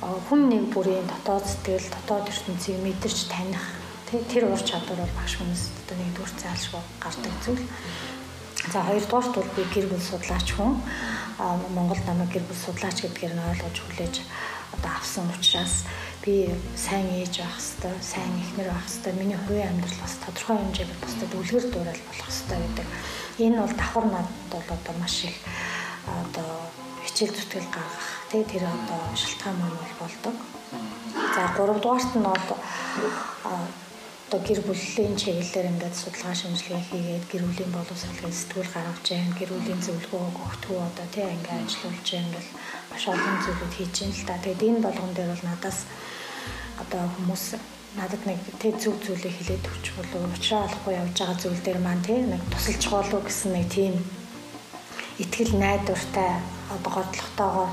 хүн 0.00 0.40
нэг 0.48 0.64
бүрийн 0.70 1.06
дотоод 1.10 1.44
сэтгэл, 1.46 1.90
дотоод 1.90 2.30
ертөнцийг 2.30 2.78
мэдэрч 2.82 3.18
таних 3.26 3.64
тэр 4.08 4.48
ур 4.48 4.62
чадвар 4.62 5.02
бол 5.02 5.18
багш 5.18 5.36
хүмүүст 5.36 5.74
одоо 5.84 5.96
нэг 5.98 6.10
дүр 6.14 6.30
зайлшгүй 6.38 6.82
гардаг 7.02 7.34
зүйл. 7.44 7.64
За 8.72 8.82
хоёрдугаарт 8.86 9.34
бол 9.34 9.50
би 9.56 9.62
гэр 9.74 9.86
бүл 9.90 10.00
судлаач 10.00 10.48
хүн. 10.54 10.80
Монгол 11.74 12.00
намайг 12.06 12.30
гэр 12.32 12.44
бүл 12.46 12.56
судлаач 12.56 13.04
гэдгээр 13.04 13.34
нь 13.36 13.48
ойлгож 13.52 13.76
хүлээж 13.78 14.14
одоо 14.74 14.92
авсан 14.96 15.26
учраас 15.34 15.84
би 16.24 16.48
сайн 16.76 17.08
ээж 17.20 17.40
байх 17.40 17.56
хэвээр, 17.58 18.02
сайн 18.02 18.32
эхнэр 18.42 18.68
байх 18.70 18.86
хэвээр, 18.88 19.20
миний 19.20 19.38
хувийн 19.44 19.68
амьдрал 19.72 19.98
бас 20.02 20.14
тодорхой 20.24 20.56
хэмжээгээр 20.56 21.02
бусдад 21.02 21.32
үлгэр 21.34 21.66
дуурайл 21.72 22.04
болох 22.08 22.28
хэвээр 22.28 22.62
гэдэг. 22.64 22.86
Энэ 23.38 23.60
бол 23.60 23.74
давхар 23.76 24.06
надад 24.08 24.50
бол 24.50 24.68
одоо 24.76 24.94
маш 25.00 25.16
их 25.24 25.36
одоо 26.04 26.50
хичээл 27.17 27.35
зүтгэл 27.35 27.69
гаргах 27.73 28.09
тий 28.29 28.43
тэр 28.45 28.63
одоо 28.69 29.01
шалтгаан 29.17 29.57
маань 29.59 29.77
бол 29.81 29.95
болдог. 30.01 30.35
За 31.35 31.43
гуравдугаарт 31.57 32.11
нь 32.17 32.25
бол 32.25 32.45
одоо 34.33 34.39
гэр 34.47 34.61
бүлийн 34.65 35.13
чиглэлээр 35.21 35.69
ингээд 35.71 35.95
судалгаа 35.97 36.35
шинжилгээ 36.37 36.83
хийгээд 36.89 37.25
гэр 37.29 37.43
бүлийн 37.45 37.71
боловсролын 37.73 38.33
сэтгүүл 38.33 38.73
гаргаж 38.73 38.99
जैन 39.05 39.29
гэр 39.37 39.51
бүлийн 39.53 39.81
зөвлөгөө 39.85 40.23
өгтгөө 40.45 40.79
одоо 40.89 41.07
тий 41.13 41.27
ингээд 41.37 41.61
ажиллуулж 41.61 42.01
जैन 42.09 42.25
ингээл 42.27 42.51
маш 42.89 43.03
олон 43.13 43.37
зүйлүүд 43.45 43.73
хийж 43.77 43.95
юм 44.01 44.11
л 44.13 44.25
та. 44.25 44.41
Тэгээд 44.41 44.65
энэ 44.67 44.83
болгон 44.85 45.11
дээр 45.13 45.31
бол 45.33 45.45
надаас 45.45 45.79
одоо 46.81 47.03
хүмүүс 47.13 47.45
надад 47.93 48.23
нэг 48.25 48.39
тий 48.57 48.73
зөв 48.73 48.97
зүйлийг 49.05 49.35
хэлээд 49.37 49.69
өгч 49.69 49.85
болов 49.93 50.21
уучраа 50.25 50.65
олохгүй 50.65 50.93
явж 50.97 51.13
байгаа 51.13 51.37
зүйл 51.37 51.61
дээр 51.61 51.79
маань 51.85 52.01
тий 52.01 52.19
нэг 52.25 52.41
тусалж 52.49 52.83
болов 52.89 53.21
гэсэн 53.29 53.51
нэг 53.53 53.67
тийм 53.69 53.93
итгэл 55.18 55.52
найдвартай 55.58 56.30
одоо 56.74 56.90
готлогтойгоор 56.96 57.70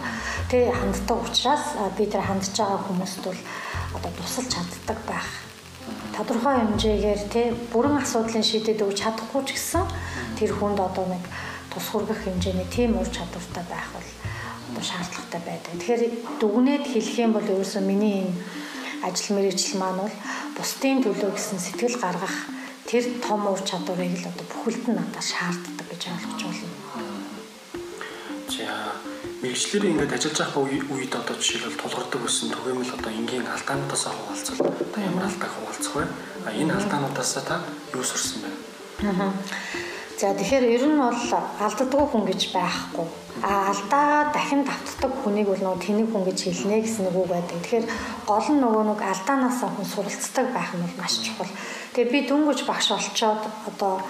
тий 0.50 0.64
ханддаг 0.72 1.20
учраас 1.24 1.66
бид 1.98 2.14
нар 2.14 2.26
хандж 2.26 2.56
байгаа 2.58 2.80
хүмүүст 2.86 3.22
бол 3.26 3.42
одоо 3.98 4.12
тусалж 4.18 4.50
чаддаг 4.54 5.00
байх 5.08 5.30
тодорхой 6.16 6.56
хэмжээгээр 6.58 7.22
тий 7.34 7.48
бүрэн 7.72 8.00
асуудлын 8.02 8.46
шийдэд 8.50 8.82
өгч 8.82 8.98
чадахгүй 9.04 9.42
ч 9.46 9.50
гэсэн 9.54 9.84
тэр 10.40 10.52
хүнд 10.56 10.80
одоо 10.80 11.06
нэг 11.12 11.24
тус 11.72 11.86
хүргэх 11.92 12.24
хэмжээний 12.24 12.68
тийм 12.72 12.96
ур 12.96 13.10
чадвартай 13.12 13.64
байх 13.68 13.88
бол 13.92 14.10
одоо 14.72 14.84
шаардлагатай 14.90 15.42
байдаг. 15.44 15.72
Тэгэхээр 15.76 16.04
дүгнээд 16.40 16.86
хэлэх 16.88 17.18
юм 17.20 17.32
бол 17.36 17.52
ерөөсөө 17.54 17.84
миний 17.84 18.16
энэ 18.24 18.36
ажил 19.04 19.36
мэргэжил 19.36 19.80
маань 19.80 20.00
бол 20.02 20.16
бусдын 20.58 21.04
төлөө 21.04 21.32
гэсэн 21.36 21.60
сэтгэл 21.60 22.00
гаргах 22.00 22.36
тэр 22.88 23.04
том 23.20 23.42
ур 23.52 23.60
чадварыг 23.60 24.16
л 24.16 24.30
одоо 24.32 24.46
бүхэлд 24.50 24.84
нь 24.88 24.98
надад 24.98 25.26
шаарддаг 25.32 25.88
гэж 25.92 26.02
ойлгож 26.16 26.42
байна. 26.48 26.65
Мэрэгчлэрийн 29.46 29.94
ингээд 29.94 30.16
ажиллаж 30.18 30.38
байгаа 30.42 30.62
үед 30.90 31.14
одоо 31.14 31.36
жишээлбэл 31.38 31.78
тулгардаг 31.78 32.22
байсан 32.26 32.50
түгээмэл 32.50 32.96
одоо 32.98 33.12
энгийн 33.14 33.46
алдаануудаас 33.46 34.04
хуваалцвал 34.10 34.74
одоо 34.74 35.02
ямар 35.06 35.26
алдааг 35.30 35.52
хуваалцах 35.54 35.94
вэ? 35.96 36.06
А 36.46 36.50
энэ 36.50 36.74
алдаануудаас 36.74 37.32
та 37.46 37.62
юу 37.94 38.02
сурсан 38.02 38.42
бэ? 38.42 38.50
Аа. 39.06 39.30
За 40.18 40.34
тэгэхээр 40.34 40.66
ер 40.66 40.84
нь 40.90 40.98
бол 40.98 41.22
алддаггүй 41.62 42.06
хүн 42.10 42.24
гэж 42.26 42.42
байхгүй. 42.58 43.06
А 43.46 43.70
алдаа 43.70 44.34
дахин 44.34 44.66
давтдаг 44.66 45.14
хүнийг 45.22 45.54
бол 45.54 45.62
нөгөө 45.62 45.84
тэнэг 45.86 46.08
хүн 46.10 46.26
гэж 46.26 46.40
хэлнэ 46.42 46.82
гэсэн 46.82 47.14
үг 47.14 47.30
байдаг. 47.30 47.60
Тэгэхээр 47.62 47.86
гол 48.26 48.48
нь 48.50 48.64
нөгөө 48.66 48.84
нэг 48.90 49.00
алдаанаас 49.06 49.62
хүн 49.62 49.86
суралцдаг 49.86 50.48
байх 50.58 50.74
нь 50.74 50.82
бол 50.82 50.96
маш 50.98 51.22
чухал. 51.22 51.54
Тэгээ 51.94 52.10
би 52.10 52.20
дөнгөж 52.26 52.66
багш 52.66 52.90
болчоод 52.98 53.42
одоо 53.70 54.02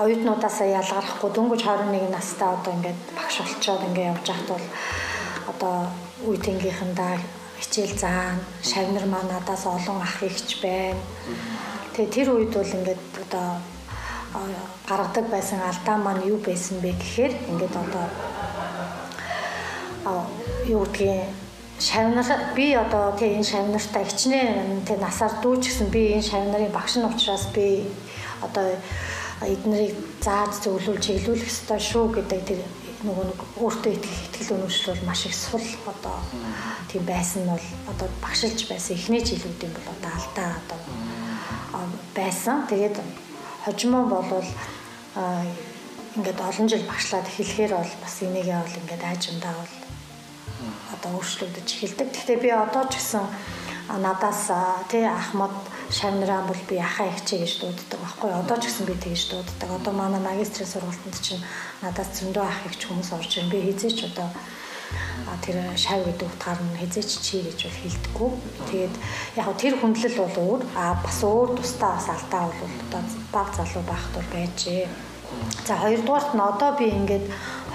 оюутнуудаасаа 0.00 0.68
ялгарахгүй 0.80 1.30
дөнгөж 1.36 1.60
21 1.68 2.08
настай 2.08 2.48
одоо 2.48 2.72
ингээд 2.72 3.00
багш 3.16 3.36
болчоод 3.44 3.82
ингээд 3.88 4.10
явж 4.12 4.26
байхад 4.28 4.48
бол 4.48 4.66
одоо 5.52 5.76
үе 6.28 6.38
тэнгийнхандаа 6.38 7.20
хичээл 7.60 7.98
заан 7.98 8.40
шавнар 8.62 9.06
маа 9.06 9.24
надаас 9.28 9.66
олон 9.66 10.00
ах 10.00 10.22
ихч 10.22 10.62
байна. 10.64 10.96
Тэгээ 11.92 12.14
тэр 12.14 12.28
үед 12.32 12.52
бол 12.56 12.76
ингээд 12.78 13.02
одоо 13.24 13.48
гаргадаг 14.88 15.26
байсан 15.28 15.60
алдаа 15.60 15.96
маань 16.00 16.24
юу 16.24 16.38
байсан 16.40 16.80
бэ 16.80 16.96
гэхээр 16.96 17.32
ингээд 17.50 17.74
одоо 17.76 18.06
юу 20.66 20.84
гэдгийг 20.88 21.28
шавнар 21.78 22.24
би 22.56 22.72
одоо 22.74 23.12
тий 23.18 23.34
энэ 23.34 23.44
шавнартаа 23.44 24.04
хичнээн 24.04 24.86
тий 24.86 24.96
насаар 24.96 25.32
дүүч 25.42 25.62
гэсэн 25.66 25.88
би 25.90 26.14
энэ 26.16 26.28
шавнарын 26.30 26.72
багш 26.72 26.96
нь 26.96 27.04
учраас 27.04 27.46
би 27.54 27.84
одоо 28.40 28.66
эднэрийг 29.46 29.96
зааж 30.22 30.52
зөвлүүл 30.62 31.00
чиглүүлэх 31.02 31.50
ёстой 31.50 31.80
шүү 31.80 32.04
гэдэг 32.16 32.40
тэр 32.46 32.60
нөгөө 33.02 33.24
нэг 33.26 33.40
өөртөө 33.58 33.92
итгэх 33.98 34.20
итгэл 34.30 34.54
үнэмшил 34.54 34.94
бол 34.94 35.06
маш 35.10 35.26
их 35.26 35.34
сул 35.34 35.66
одоо 35.90 36.18
тийм 36.86 37.02
байсан 37.02 37.42
нь 37.42 37.50
бол 37.50 37.66
одоо 37.90 38.08
багшилж 38.22 38.58
байсан 38.70 38.94
эхний 38.94 39.22
жилүүдийн 39.26 39.74
бол 39.74 39.88
одоо 39.90 40.10
алдаа 40.14 40.48
одоо 40.62 40.80
байсан. 42.14 42.66
Тэгээд 42.70 42.96
хожимоо 43.64 44.04
болвол 44.06 44.48
ингээд 46.16 46.40
олон 46.40 46.68
жил 46.68 46.84
багшлаад 46.86 47.26
эхлэхээр 47.26 47.72
бол 47.74 47.92
бас 48.02 48.14
энийгээ 48.22 48.58
бол 48.62 48.78
ингээд 48.80 49.02
аажимдаа 49.02 49.54
бол 49.58 49.74
одоо 50.94 51.10
өөрчлөгдөж 51.18 51.68
эхэлдэг. 51.72 52.08
Гэхдээ 52.12 52.38
би 52.38 52.50
одоо 52.54 52.84
ч 52.86 53.00
гэсэн 53.00 53.24
надаас 53.98 54.50
тий 54.88 55.04
Ахмад 55.04 55.52
шавнараа 55.90 56.42
бол 56.48 56.56
би 56.68 56.76
ахаа 56.78 57.08
ихчээ 57.12 57.44
гэж 57.44 57.52
дууддаг 57.60 58.00
байхгүй 58.00 58.30
одоо 58.32 58.56
ч 58.56 58.64
гэсэн 58.72 58.86
би 58.88 58.96
тэгж 58.96 59.22
дууддаг. 59.28 59.68
Одоо 59.68 59.92
манай 59.92 60.20
магистрийн 60.20 60.68
сургалтанд 60.68 61.20
чинь 61.20 61.44
надаас 61.82 62.08
зөндөө 62.16 62.44
ах 62.44 62.64
ихч 62.64 62.88
хүмүүс 62.88 63.12
орж 63.12 63.30
ирэн. 63.36 63.52
Би 63.52 63.60
хизээч 63.68 63.98
одоо 64.08 64.28
тэр 65.44 65.56
шав 65.76 66.00
гэдэг 66.04 66.28
утгаар 66.28 66.60
нь 66.64 66.78
хизээч 66.80 67.10
чи 67.20 67.36
гэж 67.44 67.58
бол 67.68 67.80
хэлдэггүй. 67.84 68.30
Тэгээд 68.72 68.94
яг 69.36 69.48
тэр 69.60 69.74
хүндлэл 69.76 70.16
бол 70.24 70.36
өөр. 70.40 70.60
А 70.72 70.96
бас 71.04 71.18
өөр 71.20 71.48
тусдаа 71.60 71.92
бас 72.00 72.08
алдаа 72.08 72.48
бол 72.48 72.74
одоо 72.88 73.02
баг 73.28 73.48
залуу 73.52 73.84
байхад 73.84 74.12
бол 74.16 74.30
байжээ. 74.32 74.88
За 75.66 75.76
хоёрдугаарт 75.76 76.32
нь 76.32 76.40
одоо 76.40 76.70
би 76.80 76.88
ингээд 76.88 77.26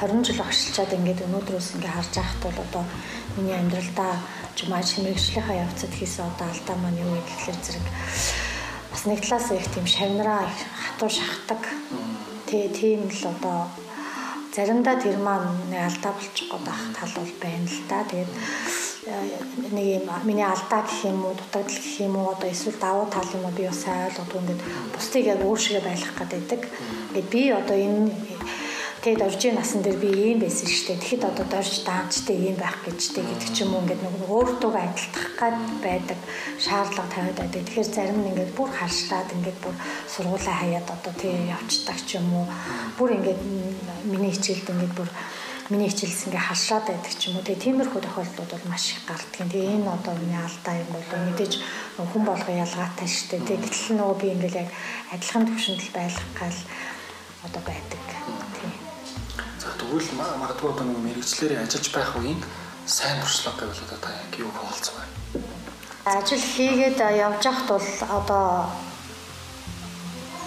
20 0.01 0.25
жил 0.25 0.41
агшилчаад 0.41 0.93
ингээд 0.97 1.25
өнөөдрөөс 1.25 1.67
ингээд 1.77 1.93
харж 1.93 2.13
байхад 2.17 2.41
бол 2.45 2.59
одоо 2.65 2.83
миний 3.37 3.57
амьдралдаа 3.57 4.13
жимаж 4.57 4.89
мэрэгжлийнхаа 4.97 5.69
явцад 5.69 5.93
хийсэн 5.93 6.25
одоо 6.25 6.49
алдаа 6.49 6.75
маань 6.81 6.97
юу 6.97 7.13
гэхээр 7.21 7.57
зэрэг 7.61 7.85
бас 8.89 9.03
нэг 9.05 9.21
талаас 9.21 9.51
их 9.53 9.69
тийм 9.69 9.85
шавнараа 9.85 10.49
хатуу 10.81 11.09
шахдаг. 11.13 11.61
Тэгээ 12.49 12.69
тийм 12.73 13.01
л 13.05 13.23
одоо 13.29 13.69
заримдаа 14.55 14.97
тэр 14.97 15.21
маань 15.21 15.69
нэг 15.69 15.85
алдаа 15.85 16.11
болчих 16.17 16.49
гээд 16.49 16.65
байх 16.65 16.81
тал 16.97 17.13
бол 17.21 17.33
байна 17.37 17.69
л 17.69 17.81
да. 17.85 18.01
Тэгээд 18.09 18.31
э, 19.05 19.13
нэг 19.77 19.85
юм 20.01 20.05
миний 20.25 20.49
алдаа 20.49 20.81
гэх 20.81 21.05
юм 21.05 21.21
уу 21.21 21.37
дутагдал 21.37 21.77
гэх 21.77 22.01
юм 22.01 22.15
уу 22.17 22.33
одоо 22.33 22.49
эсвэл 22.49 22.81
давуу 22.81 23.05
тал 23.13 23.29
юм 23.37 23.45
уу 23.45 23.53
би 23.53 23.69
бас 23.69 23.85
ойлгодог 23.85 24.41
ингээд 24.41 24.61
бусдыг 24.89 25.25
яг 25.29 25.39
өөр 25.45 25.59
шигээ 25.61 25.85
байлгах 25.85 26.17
гэдэг. 26.17 26.61
Ингээд 27.13 27.29
би 27.29 27.41
одоо 27.53 27.77
энэ 27.77 28.09
Тэгэд 29.07 29.23
оржийн 29.23 29.55
насан 29.55 29.79
дээр 29.87 30.03
би 30.03 30.11
ийм 30.11 30.39
байсан 30.43 30.67
шүү 30.67 30.99
дээ. 30.99 30.99
Тэгэхэд 30.99 31.23
одоо 31.31 31.45
дорж 31.47 31.79
даанчтай 31.87 32.35
ийм 32.43 32.59
байх 32.59 32.75
гэжтэй 32.83 33.23
гэдэг 33.23 33.49
ч 33.55 33.63
юм 33.63 33.71
уу 33.71 33.87
ингээд 33.87 34.03
нэг 34.03 34.27
өөртөө 34.27 34.71
адилтгах 34.75 35.27
гад 35.39 35.55
байдаг 35.79 36.19
шаардлага 36.59 37.07
тавиад 37.15 37.39
байдаг. 37.39 37.63
Тэгэхээр 37.63 37.87
зарим 37.87 38.19
нь 38.19 38.29
ингээд 38.35 38.51
бүр 38.51 38.67
харшлаад 38.67 39.31
ингээд 39.31 39.59
бүр 39.63 39.75
сургуулаа 40.11 40.55
хаяад 40.59 40.87
одоо 40.91 41.13
тий 41.15 41.31
явцдаг 41.55 41.97
ч 42.03 42.19
юм 42.19 42.27
уу. 42.35 42.45
Бүр 42.99 43.15
ингээд 43.15 43.41
миний 44.11 44.31
хичээлд 44.35 44.75
ингээд 44.75 44.93
бүр 44.99 45.09
миний 45.71 45.87
хичээлс 45.87 46.27
ингээ 46.27 46.43
халшаад 46.51 46.85
байдаг 46.91 47.13
ч 47.15 47.21
юм 47.31 47.39
уу. 47.39 47.47
Тэгээ 47.47 47.63
тиймэрхүү 47.63 48.01
тохиолдлууд 48.03 48.51
бол 48.51 48.67
маш 48.67 48.91
их 48.91 49.07
гардаг. 49.07 49.31
Тэгээ 49.39 49.87
энэ 49.87 49.87
одоо 49.87 50.19
миний 50.19 50.35
алдаа 50.43 50.75
юм 50.83 50.89
бол 50.91 51.07
мэдээж 51.31 51.53
хүн 51.95 52.23
болго 52.27 52.51
ялгаатай 52.51 53.07
шүү 53.07 53.39
дээ. 53.39 53.47
Тэгээ 53.55 53.63
гэтэл 53.71 53.95
нөгөө 54.03 54.17
би 54.19 54.27
ингээл 54.35 54.61
яг 54.67 54.69
адилхан 55.15 55.47
төвшөнд 55.47 55.95
байлгах 55.95 56.31
гал 56.35 56.59
одоо 57.47 57.63
байдаг. 57.63 58.03
Тэгвэл 59.77 60.09
магадгүй 60.17 60.69
одоо 60.73 60.85
нэг 60.85 60.99
мэрэгчлэрийн 61.05 61.63
ажиллаж 61.63 61.87
байх 61.93 62.11
үеийн 62.17 62.41
сайн 62.85 63.21
туршлага 63.21 63.65
гэвэл 63.65 63.85
одоо 63.85 63.99
та 64.01 64.09
яг 64.09 64.31
юу 64.41 64.51
хаалцах 64.51 64.95
вэ? 64.97 65.05
Ажил 66.05 66.41
хийгээд 66.41 66.99
явж 66.99 67.43
байхад 67.45 67.67
бол 67.69 67.89
одоо 68.17 68.47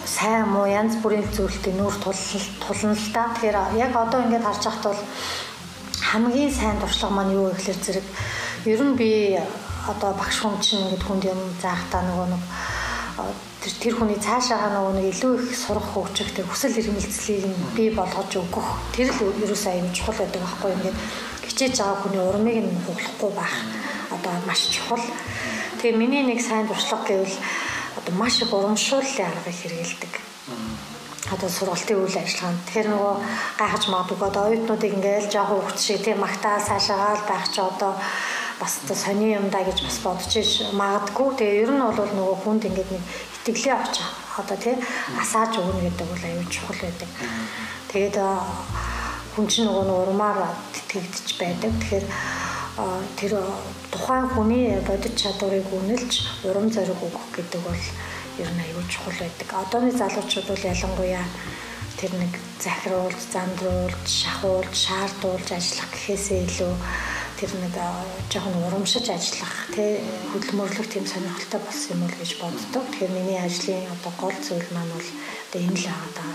сайн 0.06 0.48
муу 0.48 0.66
янз 0.66 0.96
бүрийн 1.02 1.28
зүйлтэй 1.30 1.74
нүүр 1.76 1.94
тулна 2.02 2.94
л 2.96 3.08
да. 3.14 3.30
Тэгэхээр 3.34 3.58
яг 3.78 3.92
одоо 3.94 4.18
ингээд 4.24 4.46
харж 4.46 4.62
байхад 4.66 4.84
бол 4.90 5.02
хамгийн 6.10 6.50
сайн 6.50 6.80
туршлага 6.80 7.14
маань 7.14 7.36
юу 7.36 7.52
гэхээр 7.54 7.78
зэрэг 7.84 8.06
ер 8.66 8.80
нь 8.82 8.96
би 8.96 9.38
одоо 9.86 10.10
багш 10.18 10.42
хүн 10.42 10.58
чинь 10.64 10.82
ингээд 10.84 11.06
хүнд 11.06 11.24
юм 11.28 11.40
заахтаа 11.62 12.02
нөгөө 12.02 12.28
нэг 12.32 12.42
тэр 13.60 13.72
тэр 13.76 13.94
хүний 14.00 14.16
цаашаага 14.16 14.72
нөгөө 14.72 14.94
нэг 14.96 15.06
илүү 15.12 15.32
их 15.44 15.52
сурах 15.52 15.84
хөгжих 15.92 16.32
тэр 16.32 16.48
хүсэл 16.48 16.80
эрмэлзлийг 16.80 17.44
нь 17.44 17.60
бий 17.76 17.90
болгож 17.92 18.32
өгөх 18.40 18.68
тэр 18.96 19.12
л 19.12 19.36
ерөөсөө 19.44 19.72
аюул 19.76 19.92
чухал 19.92 20.16
байдаг 20.16 20.40
байхгүй 20.40 20.70
ингээд 20.80 20.98
хичээж 21.44 21.74
байгаа 21.76 22.00
хүний 22.00 22.22
урмыг 22.24 22.56
нь 22.64 22.80
хуглахгүй 22.88 23.30
байх 23.36 23.54
одоо 24.16 24.32
маш 24.46 24.60
чухал. 24.72 25.04
Тэгээ 25.82 26.00
миний 26.00 26.24
нэг 26.24 26.40
сайн 26.40 26.68
туршлага 26.68 27.04
гэвэл 27.04 27.36
одоо 27.98 28.14
маш 28.16 28.40
их 28.40 28.52
урамшууллын 28.52 29.28
аргыг 29.28 29.56
хэрэгэлдэг. 29.60 30.12
Одоо 31.30 31.48
сургалтын 31.48 32.00
үйл 32.00 32.16
ажиллагаанд 32.16 32.64
тэгэхээр 32.66 32.88
нөгөө 32.90 33.14
гайхаж 33.60 33.84
магадгүй 33.92 34.28
одоо 34.28 34.42
оюутнуудыг 34.48 34.92
ингээл 34.96 35.30
жоохон 35.30 35.60
хөвч 35.62 35.78
шиг 35.78 36.00
тийм 36.04 36.18
магтаал 36.24 36.64
цаашаагаал 36.64 37.22
байх 37.28 37.46
ч 37.52 37.56
одоо 37.60 37.92
бас 38.60 38.72
та 38.88 38.94
сони 38.94 39.32
юм 39.38 39.48
да 39.48 39.62
гэж 39.64 39.78
бас 39.84 39.98
бодож 40.04 40.32
иж 40.36 40.50
магадгүй. 40.74 41.28
Тэгээ 41.38 41.60
ер 41.64 41.70
нь 41.70 41.80
бол 41.80 42.12
нөгөө 42.18 42.36
хүнд 42.44 42.62
ингээд 42.68 42.90
нэг 42.92 43.02
итгэлээ 43.40 43.74
авч 43.74 43.96
одоо 44.36 44.56
тий 44.56 44.76
асааж 45.16 45.56
өгнө 45.58 45.80
гэдэг 45.88 46.06
бол 46.08 46.24
аюул 46.28 46.48
чухал 46.52 46.80
байдаг. 46.80 47.10
Тэгээд 47.92 48.16
хүн 49.34 49.46
чинь 49.48 49.66
нөгөө 49.66 49.84
нурмаар 49.88 50.52
тэгдэж 50.90 51.26
байдаг. 51.40 51.72
Тэгэхээр 51.80 52.06
тэр 53.16 53.32
тухайн 53.90 54.26
хүний 54.28 54.76
бодит 54.84 55.16
чадварыг 55.16 55.66
үнэлж 55.72 56.44
урам 56.44 56.68
зориг 56.70 57.00
өгөх 57.00 57.26
гэдэг 57.36 57.60
бол 57.64 57.82
ер 58.38 58.50
нь 58.52 58.64
аюул 58.64 58.86
чухал 58.92 59.16
байдаг. 59.18 59.48
Одооны 59.56 59.90
залуучууд 59.92 60.46
бол 60.48 60.68
ялангуяа 60.72 61.26
тэр 62.00 62.12
нэг 62.16 62.32
захируулж, 62.60 63.20
зандруулж, 63.32 64.04
шахуулж, 64.08 64.72
шаардуулж 64.72 65.48
ажиллах 65.52 65.90
гэхээсээ 65.92 66.40
илүү 66.48 66.72
тэр 67.40 67.56
нэг 67.56 67.72
жоохон 68.28 68.68
урамшиж 68.68 69.08
ажиллах 69.08 69.72
тий 69.72 69.96
хөдөлмөрлөх 70.28 70.92
тийм 70.92 71.08
сонирхолтой 71.08 71.60
болсон 71.64 71.96
юм 71.96 72.04
уу 72.04 72.12
гэж 72.20 72.36
боддог. 72.36 72.84
Тэгэхээр 72.92 73.16
миний 73.16 73.40
ажлын 73.40 73.88
одоо 73.88 74.12
гол 74.20 74.36
зүйл 74.44 74.68
маань 74.76 74.92
бол 74.92 75.08
одоо 75.48 75.60
энэ 75.64 75.80
л 75.80 75.88
байгаа. 75.88 76.32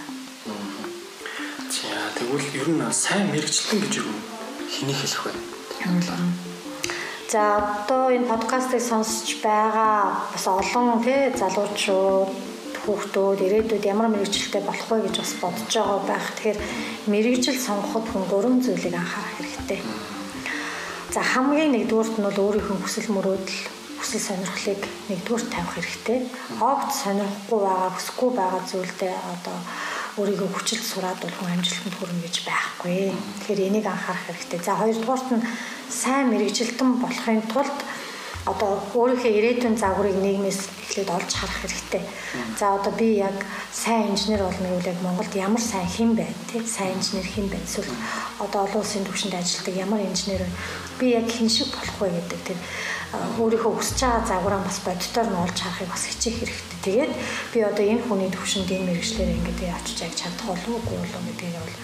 За 1.70 1.94
тэгвэл 2.18 2.50
ер 2.58 2.70
нь 2.74 2.82
сайн 2.90 3.30
мэрэгчлэн 3.30 3.80
гэж 3.86 3.94
юу 4.02 4.10
хэнийг 4.66 4.98
хэлэх 4.98 5.24
вэ? 5.30 5.34
За 7.30 7.42
одоо 7.62 8.10
энэ 8.10 8.26
подкастыг 8.26 8.82
сонсож 8.82 9.30
байгаа 9.46 10.26
бас 10.34 10.46
олон 10.50 11.06
тий 11.06 11.30
залуучууд 11.38 12.34
хүүхдүүд 12.82 13.40
ирээдүйд 13.46 13.86
ямар 13.94 14.10
мэрэгчлэлтэй 14.10 14.62
болох 14.66 14.90
вэ 14.90 15.06
гэж 15.06 15.16
бас 15.22 15.34
бодож 15.38 15.70
байгаа 15.70 16.02
байх. 16.10 16.28
Тэгэхээр 16.34 16.60
мэрэгжил 17.14 17.62
сонгоход 17.62 18.06
хүн 18.10 18.26
гурван 18.26 18.58
зүйлийг 18.66 18.98
анхаарах 18.98 19.38
хэрэгтэй. 19.38 19.82
За 21.16 21.24
хамгийн 21.24 21.72
нэгдүгüүрт 21.72 22.20
нь 22.20 22.28
бол 22.28 22.44
өөрийнхөө 22.44 22.76
хүсэл 22.84 23.08
мөрөөдөл 23.16 23.60
хүсэл 24.04 24.28
сонирхлыг 24.28 24.84
нэгдүгээр 25.08 25.44
тавих 25.48 25.72
хэрэгтэй. 25.80 26.20
Огт 26.60 26.92
сонирхгүй 26.92 27.60
байгаа, 27.64 27.92
хүсэхгүй 27.96 28.32
байгаа 28.36 28.62
зүйлдээ 28.68 29.14
одоо 29.32 29.58
өөрийгөө 30.20 30.50
хүчил 30.52 30.84
сураад 30.84 31.16
бол 31.24 31.36
хүн 31.40 31.56
амжилтанд 31.56 31.96
хүрнэ 31.96 32.20
гэж 32.20 32.36
байхгүй. 32.44 33.16
Тэгэхээр 33.16 33.64
энийг 33.64 33.88
анхаарах 33.88 34.28
хэрэгтэй. 34.28 34.60
За 34.60 34.76
хоёрдугаарт 34.76 35.30
нь 35.40 35.48
сайн 35.88 36.36
мэрэгжилтэн 36.36 36.90
болохын 37.00 37.48
тулд 37.48 37.78
одоо 38.52 38.72
өөрийнхөө 39.00 39.32
ирээдүйн 39.40 39.80
загварыг 39.80 40.20
нийгмээс 40.20 40.68
эхлээд 40.84 41.10
олж 41.16 41.32
харах 41.34 41.60
хэрэгтэй. 41.64 42.04
За 42.60 42.76
одоо 42.78 42.94
би 42.94 43.24
яг 43.24 43.40
сайн 43.72 44.14
инженер 44.14 44.46
болно 44.46 44.68
гэвэл 44.70 44.92
яг 44.94 45.00
Монголд 45.02 45.34
ямар 45.36 45.64
сайн 45.64 45.90
хэн 45.90 46.12
байна 46.16 46.36
тий 46.52 46.62
сайн 46.62 46.94
инженер 47.00 47.26
хэн 47.26 47.48
байна 47.50 47.66
эсвэл 47.66 47.90
одоо 48.44 48.68
олон 48.68 48.84
улсын 48.84 49.08
түвшинд 49.08 49.34
ажилладаг 49.34 49.76
ямар 49.76 50.02
инженер 50.06 50.46
вэ? 50.46 50.52
Би 51.00 51.12
яг 51.16 51.28
хэн 51.28 51.50
шиг 51.50 51.70
болох 51.76 51.98
вэ 52.00 52.10
гэдэг 52.16 52.42
тэр 52.48 52.60
өөрийнхөө 53.40 53.74
хүсэж 53.76 54.00
байгаа 54.02 54.28
загвараа 54.28 54.62
бас 54.64 54.80
боддоор 54.86 55.28
нь 55.30 55.42
олж 55.44 55.58
харахыг 55.60 55.90
бас 55.92 56.04
хичээх 56.08 56.38
хэрэгтэй. 56.40 56.80
Тэгээд 56.86 57.14
би 57.54 57.60
одоо 57.64 57.86
энэ 57.86 58.06
хүний 58.08 58.30
түвшинд 58.32 58.70
энэ 58.72 58.88
мэрэгчлэр 58.92 59.36
ингээд 59.36 59.76
очиж 59.76 59.98
яг 60.08 60.14
чадах 60.16 60.48
болов 60.48 60.72
уу 60.72 61.00
болов 61.00 61.24
гэдгийг 61.28 61.56
бол 61.60 61.76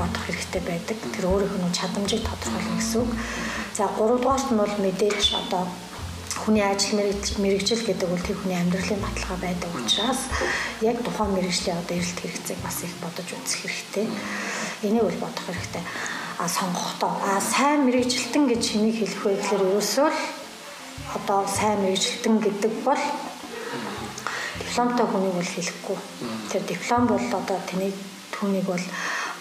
бодох 0.00 0.24
хэрэгтэй 0.24 0.62
байдаг. 0.64 0.96
Тэр 1.14 1.24
өөрийнх 1.28 1.56
нь 1.56 1.76
чадамжийг 1.76 2.22
тодорхойлно 2.24 2.76
гэсэн 2.78 3.00
үг. 3.02 3.10
За 3.76 3.84
гуравдугаарт 3.96 4.48
нь 4.52 4.60
бол 4.60 4.74
мэдээж 4.84 5.24
одоо 5.40 5.64
хүний 6.40 6.64
ажил 6.64 7.00
мэрэгжил 7.42 7.82
гэдэг 7.84 8.08
бол 8.08 8.24
тэр 8.24 8.36
хүний 8.40 8.56
амьдралын 8.56 9.04
баталгаа 9.04 9.38
байдаг 9.44 9.70
учраас 9.76 10.20
яг 10.80 10.96
тухайн 11.04 11.36
мэрэгжлийн 11.36 11.80
одоо 11.80 11.94
эрэлт 11.96 12.20
хэрэгцээг 12.20 12.60
бас 12.64 12.76
их 12.84 12.92
бодож 13.04 13.28
үзэх 13.28 13.60
хэрэгтэй. 13.60 14.06
Энийг 14.88 15.04
бол 15.04 15.20
бодох 15.28 15.44
хэрэгтэй. 15.44 15.84
Сонгохдоо 16.48 17.12
а 17.26 17.40
сайн 17.40 17.84
мэрэгжилтэн 17.84 18.48
гэж 18.48 18.62
хэнийг 18.72 18.96
хэлэх 18.96 19.22
вэ 19.24 19.32
гэхээр 19.36 19.62
ерөөсөө 19.68 20.08
л 20.08 20.20
одоо 21.16 21.40
сайн 21.44 21.78
мэрэгжилтэн 21.84 22.34
гэдэг 22.40 22.72
бол 22.86 23.02
дипломтой 24.60 25.06
хүнийг 25.06 25.34
бол 25.34 25.52
хэлэхгүй. 25.54 25.98
Тэр 26.52 26.62
диплом 26.64 27.02
бол 27.06 27.20
одоо 27.20 27.58
тэний 27.68 27.92
түүнийг 28.32 28.64
бол 28.64 28.84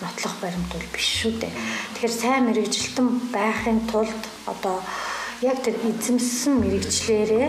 нотлох 0.01 0.35
баримт 0.41 0.67
бол 0.73 0.87
биш 0.93 1.07
шүү 1.21 1.39
дээ. 1.39 1.53
Тэгэхээр 1.95 2.15
сайн 2.19 2.43
мэрэгжилтэн 2.47 3.07
байхын 3.31 3.79
тулд 3.91 4.21
одоо 4.47 4.81
яг 5.41 5.63
тэр 5.63 5.75
эзэмссэн 5.87 6.59
мэрэгчлэрээ 6.59 7.47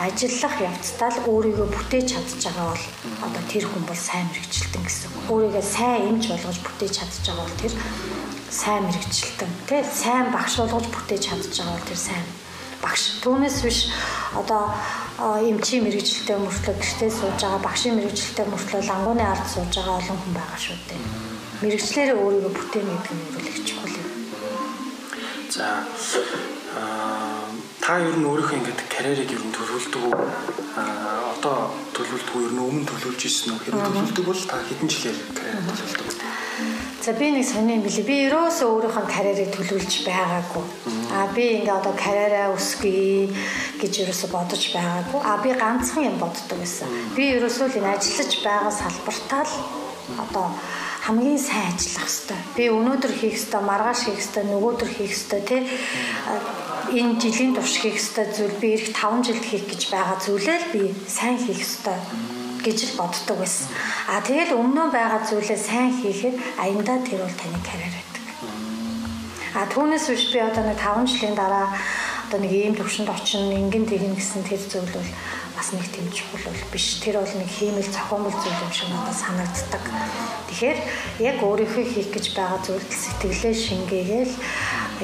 ажиллах 0.00 0.56
явцдаа 0.60 1.10
л 1.12 1.20
өөрийгөө 1.28 1.68
бүтээж 1.68 2.06
чадж 2.16 2.40
байгаа 2.48 2.72
бол 2.72 2.84
одоо 3.28 3.42
тэр 3.48 3.64
хүн 3.68 3.84
бол 3.84 3.96
сайн 3.96 4.24
мэрэгчлэлтэн 4.32 4.82
гэсэн. 4.84 5.10
Өөрийгөө 5.28 5.64
сайн 5.64 6.16
эмч 6.16 6.24
болгож 6.32 6.58
бүтээж 6.64 6.92
чадж 6.96 7.14
байгаа 7.28 7.44
бол 7.44 7.60
тэр 7.60 7.72
сайн 8.50 8.86
мэрэгчлэлтэн. 8.86 9.50
Тэ 9.66 9.82
сайн 9.82 10.30
багш 10.30 10.56
болгож 10.58 10.86
бүтээж 10.90 11.22
чадж 11.26 11.50
байгаа 11.50 11.74
бол 11.74 11.88
тэр 11.88 12.00
сайн 12.00 12.24
багш. 12.82 13.02
Түүнээс 13.22 13.58
биш 13.66 13.78
одоо 14.36 14.70
эмчийн 15.18 15.84
мэрэгчлэлтэй 15.84 16.38
мөртлөө 16.38 16.74
гэртээ 16.78 17.10
сууж 17.10 17.38
байгаа 17.40 17.60
багшийн 17.66 17.96
мэрэгчлэлтэй 17.98 18.46
мөртлөө 18.46 18.82
лангууны 18.86 19.24
ард 19.24 19.46
сууж 19.50 19.72
байгаа 19.74 19.98
олон 19.98 20.18
хүн 20.20 20.34
байгаа 20.36 20.60
шүү 20.60 20.78
дээ. 20.88 21.02
Мэрэгчлэрээ 21.62 22.16
өөрийгөө 22.20 22.52
бүтээн 22.54 22.86
гэдэг 22.86 23.14
нь 23.16 23.24
бол 23.34 23.48
их 23.50 23.58
чухал 23.66 23.96
юм. 23.96 24.08
За 25.50 25.66
та 27.80 27.92
ер 28.02 28.16
нь 28.18 28.28
өөрийнхөө 28.28 28.58
ингээд 28.60 28.80
карьерийг 28.92 29.30
ер 29.30 29.42
нь 29.46 29.54
төлөвлөдөг 29.56 30.02
үү? 30.04 30.14
Аа 30.76 31.32
одоо 31.34 31.70
төлөвлөдөг 31.96 32.34
үү? 32.34 32.46
Ер 32.46 32.52
нь 32.54 32.64
өмнө 32.66 32.88
төлөвлөж 32.90 33.22
ирсэн 33.24 33.54
үү? 33.54 33.62
Хэрэг 33.62 33.80
төлөвлөдөг 33.88 34.24
бол 34.26 34.42
та 34.42 34.56
хэдэн 34.58 34.90
жилээр 34.90 35.18
карьер 35.38 35.62
төлөвлөдөг 35.64 36.06
За 37.06 37.12
би 37.12 37.30
нэг 37.30 37.46
сони 37.46 37.78
юм 37.78 37.82
билий. 37.86 38.02
Би 38.02 38.16
ерөөсөө 38.26 38.66
өөрийнхөө 38.66 39.06
карьерийг 39.06 39.54
төлөвлөж 39.54 39.94
байгаагүй. 40.10 40.64
Аа 41.14 41.30
би 41.30 41.44
ингээ 41.62 41.78
одоо 41.78 41.94
карьераа 41.94 42.50
өсгөе 42.50 43.30
гэж 43.78 43.92
ерөөсөө 44.02 44.30
бодож 44.34 44.62
байгаагүй. 44.74 45.20
Аа 45.22 45.38
би 45.38 45.54
ганцхан 45.54 46.02
юм 46.02 46.18
боддог 46.18 46.58
байсан. 46.58 46.90
Би 47.14 47.30
ерөөсөө 47.38 47.70
л 47.70 47.78
энэ 47.78 47.94
ажиллаж 47.94 48.32
байгаа 48.42 48.72
салбартаа 48.74 49.42
л 49.46 49.54
одоо 50.18 50.46
хамгийн 51.06 51.38
сайн 51.38 51.78
ажиллах 51.78 52.10
хэрэгтэй. 52.10 52.40
Би 52.58 52.64
өнөөдөр 52.74 53.12
хийх 53.14 53.38
ёстой, 53.38 53.62
маргааш 53.62 54.00
хийх 54.02 54.18
ёстой, 54.18 54.42
нөгөөдөр 54.50 54.90
хийх 54.90 55.14
ёстой 55.14 55.40
тий 55.46 55.62
энэ 56.90 57.22
жилийн 57.22 57.54
турш 57.54 57.86
хийх 57.86 58.02
ёстой 58.02 58.26
зүйл 58.34 58.58
би 58.58 58.74
ирэх 58.74 58.90
5 58.98 59.26
жилд 59.26 59.44
хийх 59.46 59.64
гэж 59.70 59.82
байгаа 59.94 60.18
зүйлээ 60.26 60.58
л 60.58 60.66
би 60.74 60.82
сайн 61.06 61.38
хийх 61.38 61.62
ёстой 61.62 61.98
гэж 62.66 62.78
л 62.90 62.98
боддог 62.98 63.38
байсан. 63.38 63.70
А 64.10 64.18
тэгэл 64.18 64.58
өмнөө 64.58 64.90
байгаа 64.90 65.22
зүйлээ 65.22 65.60
сайн 65.62 65.94
хийхэд 66.02 66.34
аяндаа 66.58 66.98
тэр 67.06 67.22
бол 67.22 67.36
таны 67.38 67.58
карьер 67.62 67.94
байдаг. 67.94 68.24
А 69.54 69.64
түүнээс 69.70 70.06
биш 70.10 70.24
би 70.34 70.42
одоо 70.42 70.66
нэг 70.66 70.78
5 70.82 71.06
жилийн 71.06 71.38
дараа 71.38 71.70
одоо 72.26 72.42
нэг 72.42 72.50
ийм 72.50 72.74
төвшөнд 72.74 73.06
очино, 73.06 73.54
ингэн 73.54 73.86
тэгнэ 73.86 74.18
гэсэн 74.18 74.42
тэр 74.42 74.58
зүйл 74.58 74.90
бол 74.90 75.10
бас 75.56 75.72
нэг 75.72 75.86
тийм 75.94 76.10
чухал 76.10 76.50
бол 76.50 76.62
биш. 76.74 77.00
Тэр 77.00 77.22
бол 77.22 77.34
нэг 77.38 77.48
хиймэл 77.48 77.86
зохиомл 77.86 78.34
зүйл 78.34 78.64
юм 78.66 78.72
шиг 78.74 78.88
надад 78.90 79.16
санагддаг. 79.16 79.84
Тэгэхээр 80.50 80.78
яг 81.22 81.36
өөрийнхөө 81.40 81.84
хийх 81.86 82.10
гэж 82.12 82.26
байгаа 82.34 82.60
зүйлд 82.66 82.90
сэтгэлээ 82.90 83.54
шингээгээл 83.54 84.34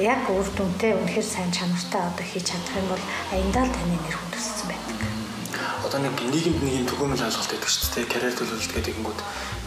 яг 0.03 0.21
үр 0.29 0.47
дүнтэй 0.53 0.93
үнэхээр 0.93 1.25
сайн 1.25 1.49
чанартай 1.49 2.01
одоо 2.05 2.25
хийж 2.27 2.45
чадах 2.53 2.75
юм 2.77 2.87
бол 2.91 3.03
аяндаа 3.33 3.63
л 3.65 3.73
таны 3.73 3.97
нэр 3.97 4.15
хүнд 4.19 4.35
өссөн 4.37 4.51
байдаг. 4.51 4.52
Одоо 5.93 6.09
нэг 6.09 6.25
нийгэмд 6.25 6.65
нэг 6.65 6.73
юм 6.73 6.85
түгээмэл 6.89 7.21
ойлголт 7.21 7.53
байдаг 7.53 7.69
шүү 7.69 7.93
дээ. 7.93 8.09
Карьер 8.09 8.33
төлөвлөлт 8.33 8.73
гэдэг 8.73 8.97
ингүүд 8.97 9.19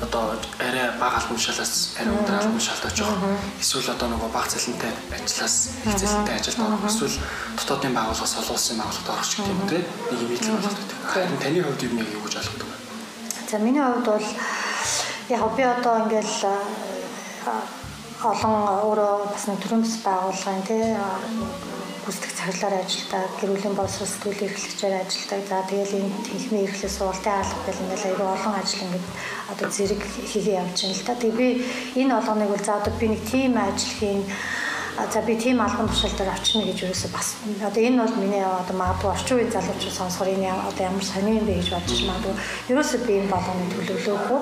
одоо 0.03 0.35
арай 0.59 0.91
бага 0.99 1.23
албан 1.23 1.39
тушаалаас 1.39 1.95
арай 2.03 2.11
өндөр 2.19 2.35
албан 2.35 2.59
тушаалд 2.59 2.87
очих. 2.91 3.07
Эсвэл 3.63 3.95
одоо 3.95 4.09
нөгөө 4.11 4.31
бага 4.35 4.51
цалинтай 4.51 4.91
ажлаас 5.15 5.71
их 5.87 5.95
цалинтай 5.95 6.35
ажилд 6.35 6.59
орох. 6.67 6.83
Эсвэл 6.83 7.15
дотоодын 7.55 7.95
байгууллагаас 7.95 8.35
олон 8.43 8.55
улсын 8.59 8.75
байгууллагад 8.75 9.15
орох 9.15 9.31
гэх 9.31 9.47
юм 9.55 9.61
те 9.71 9.79
нэг 9.79 10.19
юм 10.19 10.31
ийм 10.35 10.51
ойлголт 10.51 10.79
байдаг. 10.83 10.99
Харин 11.15 11.39
таны 11.39 11.63
хувьд 11.63 11.83
юу 11.87 11.95
нэг 11.95 12.09
юу 12.11 12.23
гэж 12.27 12.35
ойлгодог 12.43 12.67
вэ? 12.67 12.77
За 13.47 13.57
миний 13.63 13.85
хувьд 13.87 14.07
бол 14.11 14.27
яг 15.31 15.43
би 15.55 15.63
одоо 15.63 15.95
ингээл 16.11 16.43
олон 18.27 18.55
өөрөө 18.83 19.31
бас 19.31 19.47
нэг 19.47 19.63
бас 19.63 19.95
байгууллагын 20.03 20.67
тий 20.67 20.91
гүйцэтгэх 22.07 22.39
цаглаар 22.39 22.75
ажилладаг, 22.87 23.31
гэр 23.43 23.51
бүлийн 23.51 23.75
боловсрол 23.75 24.07
сэтгүүл 24.07 24.47
эрхлэгчээр 24.47 24.95
ажилладаг. 25.03 25.43
За 25.51 25.59
тэгэл 25.67 25.99
энэ 25.99 26.15
тэнхимийн 26.23 26.67
эрхлэл 26.71 26.95
сургалтын 26.95 27.35
хаалга 27.35 27.67
гэл 27.67 27.83
ингээл 27.83 28.07
аюул 28.07 28.31
олон 28.31 28.55
ажил 28.55 28.85
ингээд 28.87 29.07
одоо 29.51 29.69
зэрэг 29.75 30.03
хийгээ 30.31 30.59
явж 30.63 30.79
байна 30.87 30.95
л 30.95 31.07
та. 31.07 31.15
Тэгээ 31.19 31.35
би 31.35 31.49
энэ 31.99 32.15
олгоныг 32.15 32.49
бол 32.55 32.63
за 32.63 32.73
одоо 32.79 32.93
би 32.95 33.07
нэг 33.11 33.23
тим 33.27 33.53
ажил 33.59 33.95
хийн 33.99 34.21
за 35.13 35.21
би 35.23 35.37
тийм 35.37 35.61
албан 35.61 35.89
тушаал 35.89 36.17
дээр 36.17 36.33
очно 36.33 36.63
гэж 36.65 36.79
юусэн 36.89 37.11
бас. 37.13 37.37
Одоо 37.61 37.83
энэ 37.83 38.03
бол 38.03 38.17
миний 38.17 38.45
одоо 38.45 38.77
магадгүй 38.77 39.11
орчин 39.11 39.37
үеийн 39.37 39.53
залуучууд 39.53 39.99
сонсохоор 39.99 40.33
энэ 40.33 40.49
одоо 40.69 40.83
ямар 40.89 41.05
сони 41.05 41.37
юм 41.37 41.45
бэ 41.47 41.61
гэж 41.61 41.69
бодож 41.71 42.01
магадгүй 42.09 42.35
ерөөсөө 42.73 43.01
би 43.07 43.13
энэ 43.21 43.33
болгоны 43.33 43.65
төлөвлөөгүй 43.77 44.41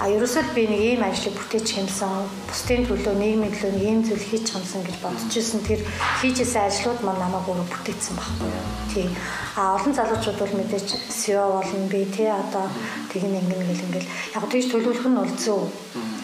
а 0.00 0.04
ерөөсөө 0.08 0.42
би 0.54 0.62
нэг 0.68 0.80
ийм 0.80 1.02
ажлыг 1.04 1.34
бүтээж 1.36 1.68
хэмсэн 1.76 2.12
бусдын 2.48 2.84
төлөө 2.88 3.14
нийгмийн 3.20 3.52
төлөө 3.52 3.72
нэг 3.76 3.84
ийм 3.84 4.00
зүйл 4.04 4.28
хийж 4.28 4.46
хэмсэн 4.52 4.82
гэж 4.84 4.96
бодож 5.04 5.32
ирсэн 5.36 5.60
тэр 5.68 5.80
хийжсэн 6.20 6.68
ажлууд 6.68 7.00
маань 7.04 7.20
намайг 7.20 7.48
өөрөө 7.48 7.68
бүтээсэн 7.72 8.14
байхгүй 8.16 8.48
юу? 8.48 8.64
Тийм. 8.92 9.10
А 9.56 9.76
олон 9.76 9.92
залуучууд 9.96 10.38
бол 10.40 10.54
мэдээж 10.56 10.88
SEO 11.08 11.44
болно 11.56 11.88
би 11.88 12.04
тий 12.16 12.28
одоо 12.28 12.68
тэгин 13.12 13.40
ингэн 13.40 13.60
гэл 13.60 13.84
ингээл. 13.88 14.12
Яг 14.36 14.44
тийж 14.52 14.64
төлөвлөх 14.68 15.08
нь 15.08 15.20
бол 15.20 15.32
зөв. 15.40 15.60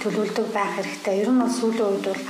Төлөвлөдөг 0.05 0.47
байх 0.53 0.77
хэрэгтэй. 0.77 1.21
Ер 1.25 1.31
нь 1.33 1.41
бол 1.41 1.53
сүүлийн 1.53 1.89
үед 1.89 2.07
бол 2.13 2.23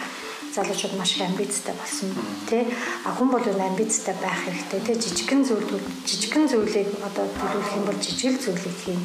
залуучууд 0.55 0.95
маш 0.99 1.17
их 1.17 1.23
амбицтай 1.27 1.75
болсон 1.75 2.13
тий. 2.49 2.67
А 3.05 3.13
хүн 3.17 3.29
бол 3.33 3.41
амбицтай 3.41 4.15
байх 4.21 4.39
хэрэгтэй 4.45 4.81
тий. 4.81 4.97
Жижигхэн 5.05 5.43
зүйлүүд 5.49 5.85
жижигхэн 6.07 6.47
зүйлийг 6.49 6.89
одоо 7.01 7.27
төлөвлөх 7.41 7.77
юм 7.77 7.85
бол 7.89 7.99
жижиг 8.05 8.37
зүйлийг 8.41 8.77
хийн 8.85 9.01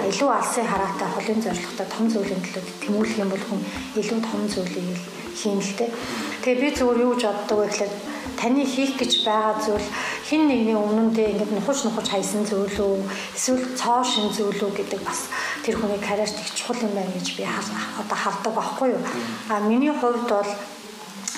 а 0.00 0.06
илүү 0.10 0.30
алсын 0.30 0.66
хараатай 0.68 1.08
холын 1.08 1.40
зорилготой 1.42 1.86
том 1.88 2.06
зүйлийн 2.12 2.42
төлөө 2.44 2.64
тэмүүлэх 2.84 3.18
юм 3.24 3.30
бол 3.32 3.44
хүн 3.48 3.60
илүү 4.00 4.20
том 4.20 4.42
зүйлийг 4.52 5.00
хийн 5.32 5.58
л 5.58 5.72
тий. 5.80 5.90
Тэгээ 6.44 6.60
би 6.60 6.68
зөвөр 6.76 6.98
юу 7.00 7.12
гэж 7.16 7.22
боддог 7.24 7.58
вэ 7.58 7.66
гэхээр 7.72 7.92
таны 8.36 8.64
хийх 8.66 8.98
гэж 8.98 9.24
байгаа 9.24 9.54
зүйл 9.64 9.88
хин 10.28 10.48
нэгний 10.48 10.76
өмнөндөө 10.76 11.26
ингээд 11.32 11.52
нухаж 11.56 11.78
нухаж 11.84 12.06
хайсан 12.10 12.42
зүйл 12.42 12.74
үү 12.74 12.96
эсвэл 13.36 13.64
цоо 13.78 14.00
шин 14.02 14.28
зүйл 14.34 14.60
үү 14.60 14.72
гэдэг 14.76 15.00
бас 15.06 15.30
тэр 15.62 15.78
хүний 15.78 16.00
карьерт 16.02 16.34
их 16.34 16.50
чухал 16.56 16.82
юм 16.82 16.92
байна 16.96 17.12
гэж 17.14 17.38
би 17.38 17.44
одоо 17.46 18.18
хардаг 18.18 18.52
байхгүй 18.54 18.88
юу? 18.96 19.02
А 19.48 19.60
миний 19.60 19.94
хувьд 19.94 20.26
бол 20.26 20.50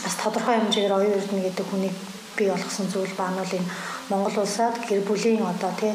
бас 0.05 0.14
тодорхой 0.23 0.57
хэмжээгээр 0.61 0.97
оюун 0.97 1.17
эрдэнэ 1.19 1.43
гэдэг 1.49 1.67
хүнийг 1.69 1.97
бий 2.37 2.49
болгосон 2.51 2.87
зүйл 2.93 3.14
ба 3.17 3.31
нь 3.31 3.38
бол 3.40 3.57
энэ 3.57 3.71
Монгол 4.11 4.37
улсад 4.45 4.77
гэр 4.88 5.01
бүлийн 5.09 5.40
одоо 5.40 5.73
тий 5.81 5.95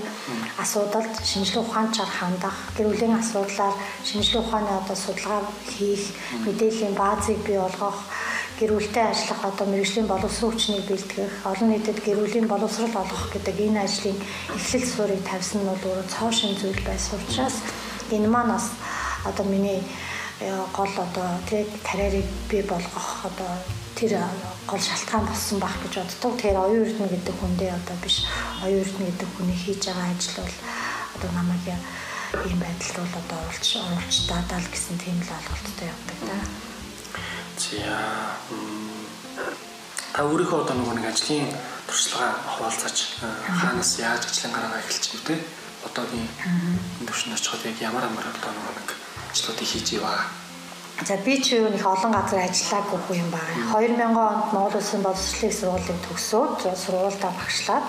асуудалд 0.58 1.14
шинжилгээ 1.22 1.62
ухаанчаар 1.62 2.10
хандах, 2.10 2.58
гэр 2.74 2.88
бүлийн 2.90 3.14
асуудлаар 3.22 3.76
шинжилгээ 4.08 4.42
ухааны 4.42 4.72
одоо 4.82 4.98
судалгаа 4.98 5.42
хийх, 5.70 6.18
мэдээллийн 6.46 6.96
баазыг 6.98 7.38
бий 7.46 7.60
болгох, 7.62 8.00
гэр 8.58 8.72
бүлтэй 8.74 9.06
ажиллах 9.14 9.42
одоо 9.46 9.66
мэрэгжлийн 9.70 10.08
боловсрол 10.10 10.52
хүчнийг 10.58 10.90
бэлтгэх, 10.90 11.34
олон 11.46 11.70
нийтэд 11.70 12.00
гэр 12.02 12.18
бүлийн 12.18 12.48
боловсрол 12.50 12.96
олгох 12.98 13.30
гэдэг 13.30 13.56
энэ 13.70 13.84
ажлын 13.86 14.18
эхлэл 14.58 14.90
суурийг 14.90 15.22
тавьсан 15.30 15.62
нь 15.62 15.70
бол 15.70 15.86
өөрөө 15.86 16.08
цоо 16.10 16.32
шин 16.34 16.58
зүйл 16.58 16.82
байсан 16.82 17.22
учраас 17.22 17.62
энэ 18.10 18.26
маань 18.26 18.58
бас 18.58 18.74
одоо 19.30 19.46
миний 19.46 19.86
гол 20.74 20.94
одоо 21.06 21.30
тий 21.50 21.68
карьерийг 21.86 22.26
бий 22.50 22.64
болгох 22.66 23.08
одоо 23.30 23.54
тэр 24.00 24.16
гол 24.64 24.80
шалтгаан 24.80 25.28
болсон 25.28 25.60
байх 25.60 25.76
гэж 25.84 25.94
боддог. 26.00 26.40
Тэгэхээр 26.40 26.56
оюун 26.56 26.88
эрдэнэ 26.88 27.12
гэдэг 27.12 27.36
хүндээ 27.36 27.72
одоо 27.76 27.98
биш 28.00 28.24
оюун 28.64 28.80
эрдэнэ 28.80 29.08
гэдэг 29.12 29.30
хүний 29.36 29.60
хийж 29.60 29.84
байгаа 29.92 30.08
ажил 30.16 30.40
бол 30.40 30.56
одоо 31.20 31.30
намайг 31.36 31.68
ийм 32.48 32.60
байдалд 32.64 32.96
бол 32.96 33.20
одоо 33.20 33.38
оруулж 33.44 33.70
оруулж 33.76 34.18
даадаа 34.32 34.60
л 34.64 34.72
гэсэн 34.72 34.96
тийм 35.04 35.18
л 35.20 35.36
ойлголттой 35.36 35.88
явдаг 35.92 36.20
да. 36.24 36.38
За 37.60 37.76
та 40.16 40.24
өөрийнхөө 40.24 40.64
одоо 40.64 40.76
нэг 40.96 41.06
ажлын 41.12 41.52
туршлагаа 41.88 42.32
хуваалцаач 42.56 42.98
хаанаас 43.60 43.92
яаж 44.00 44.24
ажлын 44.32 44.56
гараагаа 44.56 44.80
эхэлж 44.80 45.06
те? 45.28 45.36
Одоогийн 45.88 46.28
төвшин 47.04 47.36
очиход 47.36 47.68
яг 47.68 47.78
ямар 47.84 48.04
ямар 48.08 48.28
одоо 48.32 48.52
нэг 48.52 48.96
ажлуудыг 49.32 49.68
хийж 49.68 50.00
иваа 50.00 50.39
За 51.08 51.16
би 51.16 51.40
ч 51.40 51.56
юу 51.56 51.72
нэг 51.72 51.80
олон 51.80 52.12
газар 52.12 52.44
ажиллаагүй 52.44 53.24
юм 53.24 53.32
байна. 53.32 53.72
2000 53.72 54.04
онд 54.20 54.52
Монгол 54.52 54.76
Улсын 54.76 55.00
боловсролын 55.00 55.56
сургуулийг 55.56 56.00
төгсөөд 56.04 56.60
сургуультай 56.76 57.32
багшлаад 57.40 57.88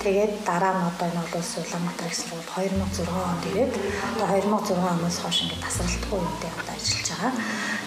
тэгээд 0.00 0.32
дараа 0.48 0.72
нь 0.72 0.88
одоо 0.88 1.04
энэ 1.04 1.20
олон 1.20 1.40
улсын 1.44 1.60
Улаанбаатар 1.68 2.08
их 2.08 2.16
сургууль 2.16 2.48
2006 2.56 3.12
онд 3.12 3.42
ирээд 3.52 3.74
одоо 4.16 4.26
2006 4.40 4.72
оноос 4.72 5.18
хойш 5.20 5.38
ингээд 5.44 5.64
тасралтгүй 5.68 6.18
юмтай 6.24 6.50
одоо 6.56 6.74
ажиллаж 6.80 7.06
байгаа. 7.12 7.32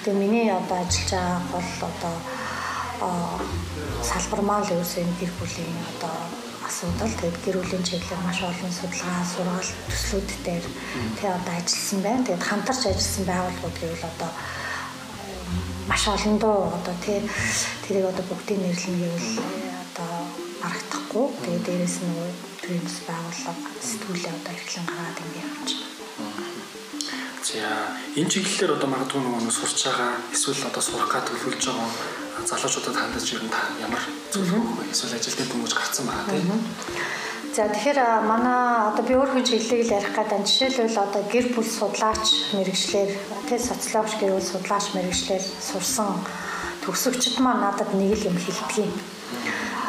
Тэгээд 0.06 0.22
миний 0.22 0.48
одоо 0.54 0.78
ажиллаж 0.86 1.10
байгаа 1.18 1.42
бол 1.50 1.70
одоо 1.90 2.16
салбар 4.06 4.42
мал 4.46 4.66
ерөөсөө 4.70 5.02
энэ 5.02 5.18
гэр 5.20 5.32
бүлийн 5.40 5.78
одоо 5.98 6.14
асуудал 6.70 7.10
тэгээд 7.18 7.38
гэр 7.42 7.58
бүлийн 7.58 7.84
чиглэлээр 7.90 8.22
маш 8.30 8.40
олон 8.46 8.74
судалгаа 8.78 9.26
сургаал 9.26 9.72
төслүүд 9.90 10.30
дээр 10.46 10.66
тэгээ 11.18 11.34
одоо 11.34 11.54
ажилласан 11.58 12.00
байна. 12.06 12.26
Тэгээд 12.26 12.48
хамтарч 12.50 12.82
ажилласан 12.86 13.26
байгууллагууд 13.26 13.78
гэвэл 13.82 14.10
одоо 14.14 14.32
маш 15.90 16.04
олон 16.14 16.36
доо 16.38 16.58
одоо 16.78 16.96
тий 17.02 17.20
тэрийг 17.84 18.06
одоо 18.14 18.26
бүгдийг 18.30 18.60
нэрлэнэ 18.62 19.02
гэвэл 19.02 19.32
одоо 19.84 20.14
аргахдахгүй. 20.68 21.26
Тэгээд 21.42 21.66
дээрэс 21.66 21.98
нь 22.06 22.08
нөгөө 22.10 22.30
бас 22.86 22.98
байгууллага 23.10 23.72
сэтгүүлээ 23.90 24.34
одоо 24.38 24.54
эрхлэн 24.54 24.86
гаргаад 24.86 25.20
ингэ 25.26 25.42
явж 25.42 25.70
байна. 25.74 25.90
За 27.50 27.66
энэ 28.14 28.30
чиглэлээр 28.30 28.76
одоо 28.78 28.90
магадгүй 28.94 29.22
нөгөө 29.26 29.50
сурч 29.50 29.80
байгаа 29.90 30.12
эсвэл 30.30 30.70
одоо 30.70 30.84
сурах 30.86 31.10
гад 31.10 31.26
төлөвлөж 31.26 31.64
байгаа 31.66 31.90
залуучуудад 32.48 32.96
хандаж 32.96 33.26
ирэн 33.34 33.50
та 33.50 33.62
ямар 33.82 34.04
зөвлөгөө? 34.32 34.92
Эсвэл 34.94 35.18
ажил 35.18 35.36
дээр 35.36 35.50
дөнгөж 35.52 35.74
гарцсан 35.76 36.06
байгаа 36.06 36.26
тийм. 36.32 36.52
За 37.56 37.66
тэгэхээр 37.66 38.00
манай 38.30 38.94
одоо 38.94 39.04
би 39.04 39.14
өөр 39.18 39.30
хүн 39.34 39.44
чиглэлийг 39.44 39.90
л 39.90 39.96
ярих 39.98 40.14
гэдэг. 40.14 40.46
Жишээлбэл 40.46 41.04
одоо 41.04 41.22
гэр 41.34 41.46
бүл 41.52 41.66
судлаач 41.66 42.26
мэрэгчлэр 42.56 43.10
тий 43.50 43.60
социологч 43.60 44.14
гэр 44.22 44.32
бүл 44.38 44.48
судлаач 44.54 44.86
мэрэгчлэр 44.94 45.44
сурсан 45.44 46.22
төгсөгчд 46.86 47.42
маань 47.42 47.66
надад 47.66 47.90
нэг 47.98 48.16
л 48.16 48.30
юм 48.30 48.38
хэлдэг. 48.38 48.90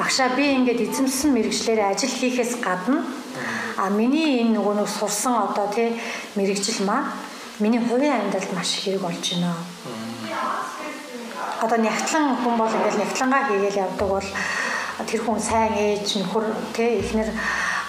Багшаа 0.00 0.32
би 0.34 0.56
ингээд 0.56 0.80
эзэмсэн 0.88 1.30
мэрэгчлэрээ 1.36 1.86
ажил 1.92 2.10
хийхээс 2.10 2.64
гадна 2.64 3.04
а 3.76 3.88
миний 3.92 4.40
энэ 4.40 4.56
нөгөө 4.56 4.74
нэг 4.80 4.88
сурсан 4.88 5.52
одоо 5.52 5.68
тий 5.68 6.00
мэрэгжил 6.34 6.88
маань 6.88 7.12
миний 7.60 7.80
хувийн 7.80 8.24
амьдралд 8.24 8.52
маш 8.56 8.80
хэрэг 8.80 9.04
болж 9.04 9.20
байна. 9.20 9.52
Одоо 11.60 11.78
нягтлан 11.78 12.36
хүн 12.40 12.56
бол 12.56 12.72
ингээд 12.72 13.00
нягтлангаа 13.00 13.42
хийгээл 13.48 13.82
явдаг 13.84 14.08
бол 14.08 14.28
тэр 15.08 15.20
хүн 15.24 15.40
сайн 15.40 15.74
ээж 15.76 16.06
нөхөр 16.20 16.46
тэ 16.76 17.00
эхнэр 17.00 17.30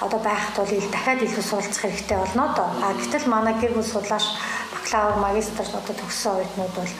одоо 0.01 0.19
байхад 0.19 0.55
бол 0.57 0.71
дахиад 0.91 1.23
илүү 1.23 1.45
суралцах 1.45 1.83
хэрэгтэй 1.83 2.17
болно 2.17 2.45
доо. 2.55 2.69
А 2.83 2.93
гэтэл 2.99 3.31
манай 3.31 3.55
гэр 3.59 3.73
бүл 3.75 3.87
судлаач 3.87 4.25
бакалавр 4.73 5.17
магистр 5.23 5.67
одоо 5.71 5.95
төгссөн 5.95 6.31
оюутнууд 6.35 6.73
бол 6.75 6.93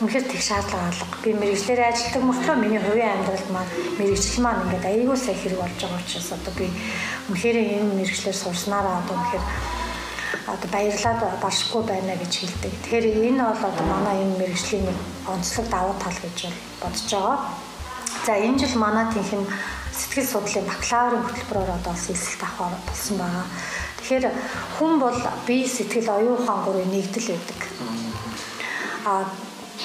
үнэхээр 0.00 0.24
тэг 0.28 0.42
шаардлага 0.44 0.88
алга. 0.92 1.06
Би 1.24 1.30
мэрэгчлэрээ 1.32 1.88
ажилладаг 1.88 2.22
мөртлөө 2.28 2.56
миний 2.60 2.82
хувийн 2.84 3.12
амьдралд 3.16 3.48
маань 3.48 3.72
мэрэгжил 3.98 4.40
маань 4.44 4.62
ингээд 4.68 4.88
аягүй 4.92 5.16
сайн 5.16 5.38
хэрэг 5.40 5.60
болж 5.60 5.76
байгаа 5.80 6.00
учраас 6.04 6.30
одоо 6.36 6.52
би 6.60 6.66
үнэхээр 7.32 7.56
энэ 7.80 7.96
мэрэгчлэр 7.96 8.36
сурснараа 8.36 9.00
одоо 9.00 9.14
үнэхээр 9.16 9.44
одоо 10.46 10.68
баярлаад 10.70 11.20
баршгүй 11.42 11.82
байна 11.82 12.14
гэж 12.16 12.32
хэлдэг. 12.38 12.72
Тэгэхээр 12.82 13.06
энэ 13.28 13.42
бол 13.42 13.62
одоо 13.70 13.86
манай 13.86 14.22
энэ 14.22 14.38
мэрэгжлийн 14.38 14.86
онцлог 15.26 15.66
давуу 15.68 15.94
тал 15.98 16.18
гэж 16.22 16.38
бодож 16.80 17.10
байгаа. 17.10 17.38
За 18.26 18.32
энэ 18.38 18.58
жил 18.58 18.78
манай 18.78 19.06
тэнхим 19.12 19.42
сэтгэл 19.90 20.26
судлалын 20.30 20.70
бакалаврын 20.70 21.24
хөтөлбөрөөр 21.26 21.70
одоо 21.78 21.94
сэлсэлт 21.98 22.42
авах 22.46 22.78
болсон 22.86 23.16
байгаа. 23.18 23.46
Тэгэхээр 23.98 24.26
хүн 24.78 24.92
бол 25.02 25.18
бие 25.46 25.66
сэтгэл 25.66 26.14
оюун 26.14 26.38
ухаан 26.38 26.62
гурыг 26.64 26.86
нэгдэл 26.94 27.28
байдаг. 27.34 27.60
А 29.06 29.26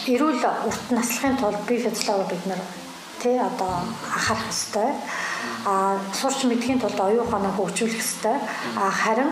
эрүүл 0.06 0.42
урт 0.68 0.86
наслахын 0.92 1.38
тулд 1.38 1.62
бие 1.68 1.80
физиологи 1.90 2.36
бид 2.38 2.46
нар 2.46 2.62
тий 3.22 3.38
одоо 3.38 3.82
анхаарах 4.14 4.46
хэрэгтэй. 4.46 4.90
А 5.66 5.98
сурч 6.14 6.44
мэдхийн 6.46 6.80
тулд 6.80 7.00
оюун 7.00 7.26
ухаанаа 7.26 7.54
хөгжүүлэх 7.58 7.98
хэрэгтэй. 7.98 8.38
А 8.78 8.92
харин 8.92 9.30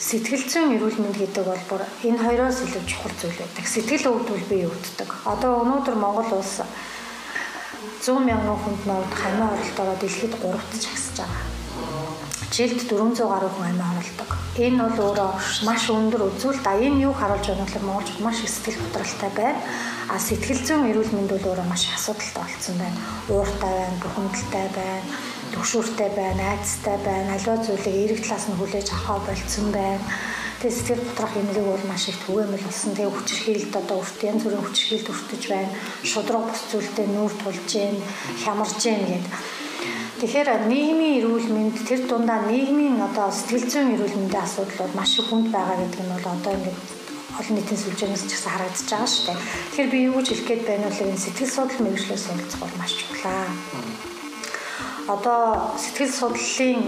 сэтгэл 0.00 0.44
зүйн 0.48 0.80
эрүүл 0.80 0.96
мэнд 0.96 1.16
гэдэг 1.20 1.44
бол 1.44 1.64
бүр 1.68 1.82
энэ 2.08 2.24
хоёроос 2.24 2.64
илүү 2.64 2.84
чухал 2.88 3.12
зүйл 3.20 3.36
байдаг. 3.36 3.64
Сэтгэл 3.68 4.08
өвдвөл 4.08 4.46
бие 4.48 4.64
өвддөг. 4.72 5.10
Одоо 5.28 5.60
өнөөдөр 5.60 5.96
Монгол 6.00 6.40
улс 6.40 6.64
100 8.00 8.16
мянган 8.24 8.56
хүнд 8.64 8.82
норд 8.88 9.12
хамаа 9.12 9.52
оролтоороо 9.52 9.96
дэлхийд 10.00 10.34
3-т 10.40 10.72
чагсаж 10.80 11.16
байгаа. 11.20 11.44
Жилд 12.48 12.80
400 12.88 13.28
гаруй 13.28 13.50
хүн 13.52 13.68
амиа 13.76 13.92
оролдог. 13.92 14.30
Энэ 14.56 14.80
бол 14.88 14.98
өөрөө 15.04 15.30
маш 15.68 15.82
өндөр 15.92 16.22
үзүүлэлт. 16.32 16.64
А 16.64 16.80
энэ 16.80 17.04
юу 17.04 17.12
харуулж 17.12 17.44
байгаа 17.44 17.68
нь 17.68 17.84
Монголд 17.84 18.08
маш 18.24 18.40
сэтгэл 18.40 18.80
готролтой 18.80 19.30
байна. 19.36 19.60
А 20.08 20.16
сэтгэл 20.16 20.64
зүйн 20.64 20.88
эрүүл 20.90 21.12
мэнд 21.12 21.30
бол 21.30 21.48
өөрөө 21.52 21.66
маш 21.68 21.92
асуудалтай 21.92 22.40
болсон 22.40 22.76
байна. 22.80 22.98
Ууртай 23.28 23.72
байна, 23.78 24.00
бухимдалтай 24.02 24.66
байна, 24.74 25.08
төгшүүртэй 25.54 26.10
байна, 26.18 26.42
айцтай 26.54 26.96
байна. 27.06 27.34
Аливаа 27.34 27.58
зүйлийг 27.64 27.96
эрэг 28.04 28.20
талаас 28.24 28.46
нь 28.48 28.58
хүлээж 28.58 28.88
авах 28.92 29.26
болцсон 29.26 29.68
байна 29.72 30.04
Тэгээ 30.60 30.76
сэтгэл 30.76 31.08
готрох 31.08 31.32
эмнэлэг 31.40 31.66
бол 31.72 31.84
маш 31.88 32.04
их 32.12 32.20
түгээмэл 32.20 32.68
болсон. 32.68 32.92
Тэгээ 32.92 33.16
хүчирхийлэлд 33.16 33.74
одоо 33.80 33.96
өрт 34.04 34.20
янз 34.28 34.44
бүрийн 34.44 34.60
хүчирхийлэлд 34.60 35.08
өртөж 35.08 35.42
байна. 35.48 35.72
Шудраг 36.04 36.44
бус 36.44 36.62
зүйлтэй 36.68 37.06
нүүр 37.08 37.32
тулж 37.40 37.64
гин, 37.64 37.96
хямарж 38.44 38.76
гин 38.84 39.00
гэд. 39.08 39.26
Тэгэхээр 40.20 40.68
нийгмийн 40.68 41.16
эрүүл 41.24 41.48
мэнд 41.48 41.80
тэр 41.88 42.04
дундаа 42.04 42.44
нийгмийн 42.44 43.00
одоо 43.00 43.32
сэтгэл 43.32 43.72
зүйн 43.72 43.96
эрүүл 43.96 44.20
мэндийн 44.20 44.44
асуудал 44.44 44.84
бол 44.84 44.98
маш 45.00 45.16
их 45.16 45.32
хүнд 45.32 45.48
байгаа 45.48 45.76
гэдэг 45.80 46.00
нь 46.04 46.12
бол 46.12 46.28
одоо 46.28 46.52
ингээд 46.52 46.80
олон 47.40 47.54
нийтийн 47.56 47.80
сүлжээнээс 47.80 48.24
ч 48.28 48.32
гэсэн 48.36 48.52
харагдаж 48.52 48.84
байгаа 48.84 49.08
шүү 49.08 49.24
дээ. 49.32 49.40
Тэгэхээр 49.40 49.92
би 49.96 49.98
юу 50.12 50.16
гэж 50.20 50.28
хэлэх 50.28 50.44
гээд 50.44 50.62
байна 50.68 50.92
вэ? 50.92 51.08
Энэ 51.08 51.24
сэтгэл 51.24 51.56
судлал 51.56 51.84
мэрэгчлээс 51.88 52.24
суралцах 52.28 52.60
бол 52.60 52.76
маш 52.76 52.92
чухлаа. 53.00 53.48
Одоо 55.08 55.74
сэтгэл 55.78 56.12
судлалын 56.12 56.82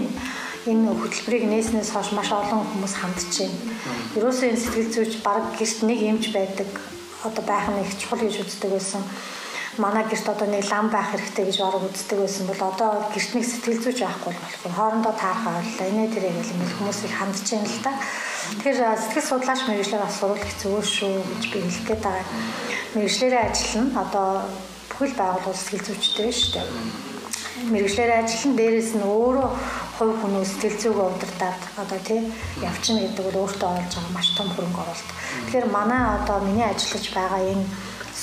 энэ 0.65 0.95
хөтөлбөрийг 0.95 1.43
нээснээс 1.51 1.91
хойш 1.91 2.15
маш 2.15 2.31
олон 2.31 2.63
хүмүүс 2.71 2.95
хандж 2.95 3.35
байна. 3.35 3.59
Ерөөсөө 4.15 4.47
энэ 4.47 4.61
сэтгэл 4.63 4.93
зүйч 4.95 5.13
баг 5.19 5.43
гэрт 5.59 5.79
нэг 5.83 5.99
юмч 5.99 6.31
байдаг. 6.31 6.69
Одоо 7.27 7.43
байх 7.43 7.67
нь 7.67 7.83
их 7.83 7.91
чухал 7.99 8.23
гэж 8.23 8.47
үздэг 8.47 8.71
байсан. 8.71 9.03
Манай 9.75 10.07
гэрт 10.07 10.23
одоо 10.29 10.47
нэг 10.47 10.63
лам 10.71 10.87
байх 10.87 11.11
хэрэгтэй 11.11 11.45
гэж 11.51 11.57
бараг 11.59 11.83
үздэг 11.83 12.19
байсан 12.23 12.47
бол 12.47 12.61
одоо 12.63 12.91
гэрт 13.11 13.31
нэг 13.35 13.43
сэтгэл 13.43 13.83
зүйч 13.83 13.99
байхгүй 14.07 14.31
болохоор 14.39 14.75
хоорондоо 14.77 15.13
таархаа 15.19 15.59
ойллоо. 15.59 15.87
Инээ 15.91 16.09
тэрэг 16.15 16.31
гэл 16.31 16.53
ингээд 16.55 16.75
хүмүүс 16.79 16.99
их 17.03 17.15
хандж 17.19 17.43
байна 17.43 17.67
л 17.67 17.83
да. 17.83 17.93
Тэгэхээр 18.63 18.79
сэтгэл 19.03 19.29
судлаач 19.29 19.61
мэрэгчлэр 19.67 20.03
бас 20.05 20.15
сурвал 20.15 20.53
зөвөө 20.63 20.83
шүү 20.95 21.13
гэж 21.27 21.43
би 21.51 21.57
хэлэх 21.59 21.85
гээд 21.91 22.01
байгаа. 22.07 22.27
Мэрэгчлэрээ 22.95 23.43
ажиллана. 23.51 23.99
Одоо 24.03 24.27
бүхэл 24.93 25.19
байгууллага 25.19 25.59
сэтгэл 25.59 25.85
зүйчтэй 25.91 26.31
шүү 26.31 26.51
дээ 26.55 27.12
мэрэгчлэрээ 27.53 28.19
ажиллан 28.25 28.53
дээрээс 28.57 28.91
нь 28.97 29.05
өөрөө 29.05 29.49
хувь 29.97 30.15
хүн 30.19 30.41
сэтгэл 30.41 30.81
зүгөө 30.81 31.05
удирдаад 31.13 31.61
одоо 31.77 31.99
тий 32.01 32.21
явчихна 32.69 32.99
гэдэг 33.05 33.25
бол 33.25 33.41
өөртөө 33.45 33.69
олж 33.77 33.91
байгаа 33.93 34.13
маш 34.17 34.27
том 34.33 34.49
хөрөнгө 34.51 34.81
оруулалт. 34.81 35.09
Тэгэхээр 35.45 35.67
манай 35.69 36.01
одоо 36.17 36.37
миний 36.41 36.65
ажиллаж 36.65 37.05
байгаа 37.13 37.41
энэ 37.53 37.65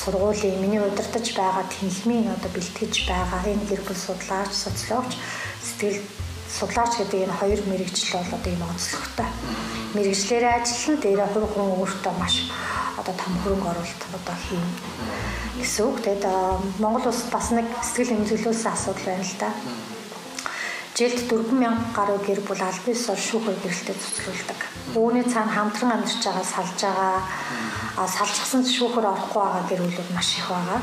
сургуулийн 0.01 0.59
миний 0.63 0.83
удирдах 0.83 1.27
байгаа 1.39 1.65
тэнхимийн 1.71 2.27
одоо 2.35 2.51
бэлтгэж 2.55 2.95
байгаа 3.07 3.41
энэ 3.47 3.69
гэр 3.71 3.83
бүл 3.87 4.01
судлаач, 4.07 4.51
социологч, 4.51 5.13
сэтгэл 5.63 5.99
судлаач 6.59 6.93
гэдэг 6.99 7.21
энэ 7.31 7.39
хоёр 7.39 7.61
мэрэгжил 7.71 8.19
бол 8.19 8.35
одоо 8.35 8.51
ийм 8.51 8.63
онцлогтой. 8.67 9.29
Мэрэгчлэрээ 9.95 10.53
ажиллан 10.59 10.99
дээрээ 11.01 11.29
хувь 11.31 11.49
хүн 11.55 11.69
өөртөө 11.79 12.15
маш 12.19 12.35
одоо 12.99 13.15
том 13.15 13.33
хөрөнгө 13.43 13.71
оруулалт 13.71 14.03
одоо 14.19 14.37
хийн 14.45 14.67
гэсэн 15.63 15.83
үг. 15.87 15.97
Тэгээд 16.03 16.25
Монгол 16.83 17.07
улс 17.07 17.23
бас 17.31 17.47
нэг 17.55 17.67
сэтгэл 17.87 18.15
эмзэглүүлсэн 18.19 18.73
асуудал 18.73 19.07
байна 19.07 19.25
л 19.25 19.37
да. 19.39 19.51
Жилд 20.97 21.21
4000 21.31 21.95
гаруй 21.97 22.19
гэр 22.27 22.41
бүл 22.45 22.63
аль 22.63 22.83
биесээр 22.85 23.21
шүүхөр 23.27 23.57
гэрэлтэд 23.63 23.99
цуцлуулдаг. 24.03 24.61
Үүний 24.99 25.25
цаана 25.25 25.55
хамтран 25.55 25.93
амьдарч 25.97 26.23
байгаа 26.27 26.47
салж 26.47 26.79
байгаа 26.83 27.17
а 28.01 28.03
салчихсан 28.07 28.63
шүүхөр 28.67 29.07
орохгүй 29.07 29.43
байгаа 29.43 29.65
гэр 29.71 29.81
бүлүүд 29.87 30.11
маш 30.13 30.31
их 30.39 30.49
байгаа. 30.51 30.81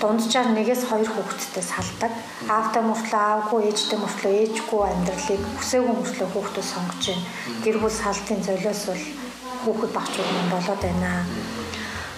Дунджаар 0.00 0.48
нэгээс 0.56 0.82
хоёр 0.88 1.10
хүүхэдтэй 1.12 1.64
салдаг. 1.64 2.12
Аавтай 2.48 2.82
мөртлөө 2.86 3.22
аавгүй, 3.22 3.60
ээжтэй 3.68 3.98
мөртлөө 4.00 4.32
ээжгүй 4.40 4.82
амьдралыг 4.88 5.42
хүсээгүй 5.60 5.94
мөртлөө 6.00 6.28
хүүхдүүд 6.32 6.66
сонгож 6.72 7.04
байна. 7.12 7.28
Гэр 7.64 7.76
бүл 7.82 7.94
салтын 8.02 8.40
золиос 8.46 8.82
бол 8.88 9.04
хүүхэд 9.62 9.92
багчууд 9.94 10.30
маань 10.32 10.52
болоод 10.54 10.82
байна 10.82 11.10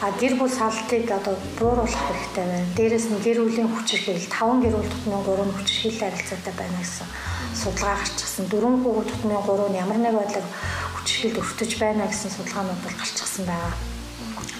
А 0.05 0.12
гэр 0.21 0.37
бүл 0.37 0.53
салдыг 0.53 1.09
одоо 1.09 1.33
бууруулах 1.57 1.88
хэрэгтэй 1.88 2.45
байна. 2.45 2.69
Дээрээс 2.77 3.09
нь 3.09 3.25
гэр 3.25 3.40
бүлийн 3.40 3.73
хүчирхийлэл 3.73 4.29
5 4.29 4.61
гэр 4.61 4.77
бүл 4.77 4.93
тутмын 4.93 5.25
3 5.25 5.49
нь 5.49 5.57
хүчирхийлэл 5.57 6.03
харилцаатай 6.05 6.55
байна 6.61 6.77
гэсэн 6.85 7.09
судалгаа 7.57 7.97
гарчихсан. 8.05 8.45
4 8.53 8.85
хүүхэд 8.85 9.09
тутмын 9.09 9.40
3 9.49 9.73
нь 9.73 9.81
ямар 9.81 9.99
нэг 10.05 10.12
байдлаар 10.12 10.49
хүчирхийлэлд 10.93 11.40
өртөж 11.40 11.71
байна 11.81 12.05
гэсэн 12.05 12.31
судалгаанууд 12.37 12.81
бол 12.85 12.97
гарчихсан 13.01 13.45
байгаа. 13.49 13.73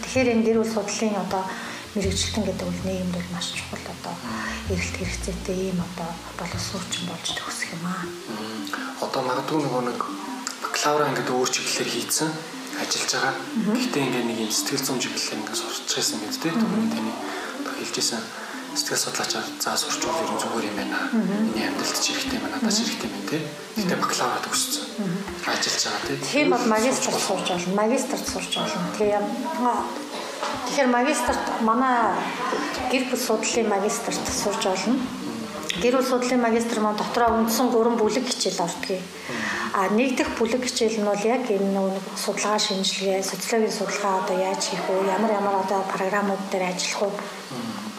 Тэгэхээр 0.01 0.33
энэ 0.33 0.45
гэр 0.49 0.59
бүл 0.65 0.73
судлалын 0.73 1.23
одоо 1.29 1.43
мэрэгчлэн 1.93 2.45
гэдэг 2.49 2.65
бол 2.65 2.83
нийгэмд 2.89 3.15
бол 3.21 3.29
маш 3.37 3.47
чухал 3.53 3.85
одоо 3.85 4.15
эрэлт 4.73 4.97
хэрэгцээтэй 4.97 5.57
ийм 5.61 5.79
одоо 5.85 6.09
боловсруучсан 6.41 7.05
болж 7.05 7.29
төгсөх 7.37 7.69
юм 7.77 7.85
аа. 7.85 8.09
Одоо 9.05 9.21
магадгүй 9.29 9.61
нөгөө 9.61 9.83
нэг 9.93 10.01
бакалавра 10.65 11.13
ингээд 11.13 11.37
өөр 11.37 11.49
чиглэлээр 11.53 11.91
хийцэн 11.93 12.33
ажиллаж 12.83 13.11
байгаа. 13.15 13.35
Гэхдээ 13.75 14.03
ингээд 14.05 14.27
нэг 14.29 14.39
юм 14.45 14.51
сэтгэл 14.51 14.87
зүйн 14.87 15.01
чиглэлээр 15.03 15.41
ингээд 15.41 15.61
сурч 15.61 15.91
байсан 15.95 16.19
гэдэг 16.23 16.41
тийм 16.43 16.57
түрүүний 16.59 16.91
таны 16.95 17.13
хэлжсэн 17.79 18.23
сэтгэл 18.75 19.05
судлаачаар 19.05 19.47
заа 19.63 19.77
сурчвал 19.79 20.19
ер 20.19 20.31
нь 20.35 20.43
зүгээр 20.43 20.69
юм 20.71 20.77
байна. 20.79 20.99
Миний 21.15 21.67
амьдралд 21.71 21.99
ч 22.03 22.07
хэрэгтэй 22.11 22.39
байна, 22.43 22.59
надад 22.59 22.75
ч 22.75 22.79
хэрэгтэй 22.83 23.11
байна 23.11 23.31
тийм. 23.31 23.45
Гэхдээ 23.79 23.99
бакалавра 24.03 24.41
төгссөн. 24.43 24.85
Ажиллаж 25.47 25.83
байгаа 25.87 26.03
тийм. 26.11 26.19
Тийм 26.27 26.47
бол 26.51 26.67
магистрт 26.75 27.19
сурч 27.23 27.47
болно. 27.55 27.75
Магистрт 27.79 28.27
сурч 28.27 28.53
болно. 28.59 28.87
Тэгээ 28.99 29.23
Тэгэхээр 30.65 30.91
магистрт 30.91 31.45
манай 31.63 32.19
гэр 32.91 33.05
бүл 33.07 33.21
судлалын 33.21 33.69
магистрт 33.71 34.27
сурч 34.27 34.63
болно. 34.67 34.99
Гэр 35.83 35.99
бүл 35.99 36.07
судлалын 36.07 36.47
магистр 36.47 36.79
маань 36.79 36.95
дотроо 36.95 37.35
үндсэн 37.35 37.67
3 37.75 37.99
бүлэг 37.99 38.25
хичээл 38.31 38.63
ордгийг. 38.63 39.03
А 39.75 39.91
нэг 39.91 40.15
дэх 40.15 40.31
бүлэг 40.39 40.63
хичээл 40.63 41.03
нь 41.03 41.09
бол 41.11 41.23
яг 41.27 41.51
энэ 41.51 41.75
нэг 41.75 42.05
судалгаа 42.15 42.59
шинжилгээ, 42.63 43.19
социологийн 43.27 43.75
судалгаа 43.75 44.23
одоо 44.23 44.37
яаж 44.39 44.63
хийх 44.71 44.87
вэ? 44.87 45.11
Ямар 45.11 45.33
ямар 45.35 45.57
одоо 45.67 45.83
програмууд 45.91 46.43
дээр 46.55 46.71
ажиллах 46.71 47.11
вэ? 47.11 47.19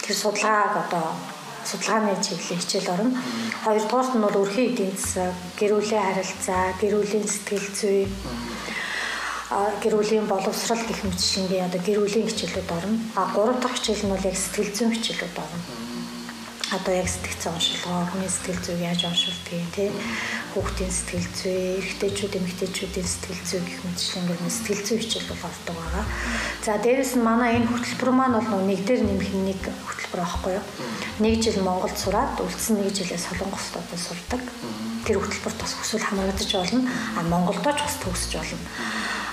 Тэр 0.07 0.15
судалгааг 0.15 0.73
одоо 0.87 1.05
судалгааны 1.67 2.15
чиглэлийн 2.23 2.61
хичээл 2.63 2.93
орно. 2.95 3.11
Хоёрдугаарт 3.67 4.13
нь 4.15 4.23
бол 4.23 4.39
өрхийн 4.39 4.71
эдийн 4.71 4.95
засаг, 4.95 5.35
гэр 5.59 5.71
бүлийн 5.75 6.03
харилцаа, 6.07 6.63
гэр 6.79 6.93
бүлийн 6.95 7.27
сэтгэл 7.27 7.67
зүй, 7.75 8.07
гэр 9.83 9.93
бүлийн 9.99 10.27
боловсрал 10.31 10.79
гэх 10.87 11.03
мэтчингийн 11.03 11.67
одоо 11.67 11.81
гэр 11.83 11.99
бүлийн 11.99 12.27
хичээлүүд 12.31 12.69
орно. 12.71 12.95
А 13.19 13.27
гурав 13.35 13.59
дахь 13.59 13.75
хичээл 13.75 14.07
нь 14.07 14.13
бол 14.15 14.23
яг 14.23 14.37
сэтгэл 14.39 14.71
зүйн 14.71 14.95
хичээлүүд 14.95 15.35
орно 15.43 15.94
одоо 16.75 16.93
яг 16.93 17.07
сэтгцэн 17.09 17.55
уншилгоо 17.55 18.05
хүний 18.11 18.29
сэтгэл 18.29 18.61
зүйг 18.65 18.79
яаж 18.83 19.01
уншилдгийг 19.07 19.67
тий 19.75 19.89
хүүхдийн 20.55 20.91
сэтгэл 20.91 21.27
зүй 21.35 21.57
эрэгтэйчүүд 21.83 22.37
эмэгтэйчүүдийн 22.39 23.07
сэтгэл 23.11 23.43
зүй 23.43 23.61
гэх 23.67 23.79
мэтчлэн 23.83 24.19
ингээд 24.23 24.55
сэтгэл 24.55 24.83
зүй 24.87 24.97
хичээл 25.03 25.29
бол 25.31 25.43
ордог 25.51 25.75
байгаа. 25.75 26.05
За 26.63 26.79
дээрэс 26.79 27.13
нь 27.19 27.27
манай 27.27 27.59
энэ 27.59 27.67
хөтөлбөр 27.67 28.11
маань 28.15 28.39
бол 28.39 28.63
нэг 28.63 28.79
дээр 28.87 29.03
нэмэх 29.03 29.31
нэг 29.35 29.61
хөтөлбөр 29.67 30.21
аахгүй 30.23 30.53
юу. 30.55 30.65
Нэг 31.19 31.43
жил 31.43 31.59
Монголд 31.59 31.97
сураад 31.99 32.39
үлдсэн 32.39 32.79
нэг 32.79 32.95
жилээ 32.95 33.19
Солонгост 33.19 33.75
одоо 33.75 33.99
сурдаг. 33.99 34.41
Тэр 35.03 35.19
хөтөлбөрт 35.19 35.59
бас 35.59 35.73
хүсвэл 35.75 36.07
хамрагдаж 36.07 36.51
болно. 36.55 36.87
А 37.19 37.21
Монголдо 37.27 37.71
ч 37.75 37.79
бас 37.83 37.95
төгсөж 37.99 38.31
болно. 38.39 38.67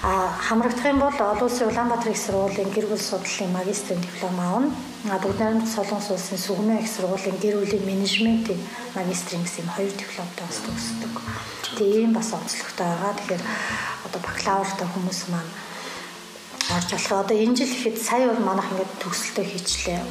Хамрагдах 0.03 0.85
юм 0.85 0.99
бол 0.99 1.15
олон 1.15 1.47
улсын 1.47 1.69
Улаанбаатар 1.69 2.11
их 2.11 2.19
сургуулийн 2.19 2.71
гэр 2.75 2.87
бүл 2.91 2.99
судлалын 2.99 3.55
магистрийн 3.55 4.01
диплом 4.03 4.35
аавна. 4.41 4.75
А 5.07 5.19
бүгд 5.23 5.39
найрамд 5.39 5.71
Солонгос 5.71 6.11
улсын 6.11 6.39
Сүгмэ 6.43 6.83
их 6.83 6.91
сургуулийн 6.91 7.39
гэр 7.39 7.63
бүлийн 7.63 7.87
менежментийн 7.87 8.59
магистрийн 8.99 9.47
гэсэн 9.47 9.71
хоёр 9.71 9.95
дипломтой 9.95 10.43
бас 10.43 10.59
төгсдөг. 10.67 11.15
Тэгээ 11.79 12.03
ийм 12.03 12.13
бас 12.19 12.35
онцлогтой 12.35 12.83
байгаа. 12.83 13.15
Тэгэхээр 13.15 13.45
одоо 14.11 14.21
бакалавртай 14.27 14.89
хүмүүс 14.91 15.21
маань 15.31 15.53
орж 16.75 16.89
болох. 16.91 17.23
Одоо 17.23 17.37
энэ 17.39 17.57
жил 17.63 17.71
ихэд 17.71 18.03
сая 18.03 18.27
бол 18.27 18.43
манайх 18.43 18.75
ингээд 18.75 18.93
төгсөлтөө 19.07 19.47
хийчлээ. 19.55 20.03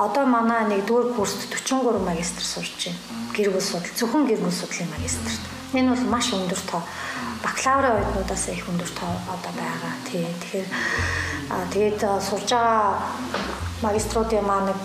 Одоо 0.00 0.24
манай 0.24 0.64
нэгдүгээр 0.72 1.12
курст 1.12 1.52
43 1.52 2.00
магистр 2.00 2.44
сурч 2.48 2.80
байна. 2.88 3.00
Гэр 3.36 3.52
бүл 3.52 3.60
судлал, 3.60 3.92
зөвхөн 3.92 4.24
гэр 4.24 4.40
бүл 4.40 4.56
судлалын 4.56 4.88
магистрт. 4.96 5.42
Энэ 5.76 5.92
бол 5.92 6.16
маш 6.16 6.32
өндөр 6.32 6.62
тоо 6.64 6.80
бакалаврын 7.42 7.96
оюутнуудаас 7.96 8.44
их 8.48 8.68
өндөр 8.68 8.90
тоо 8.98 9.12
одоо 9.34 9.52
байгаа. 9.54 9.92
Тий. 10.08 10.26
Тэгэхээр 10.40 10.68
тэгээд 11.72 12.00
сурж 12.28 12.48
байгаа 12.50 12.98
магиструудын 13.82 14.44
маа 14.44 14.62
нэг 14.66 14.78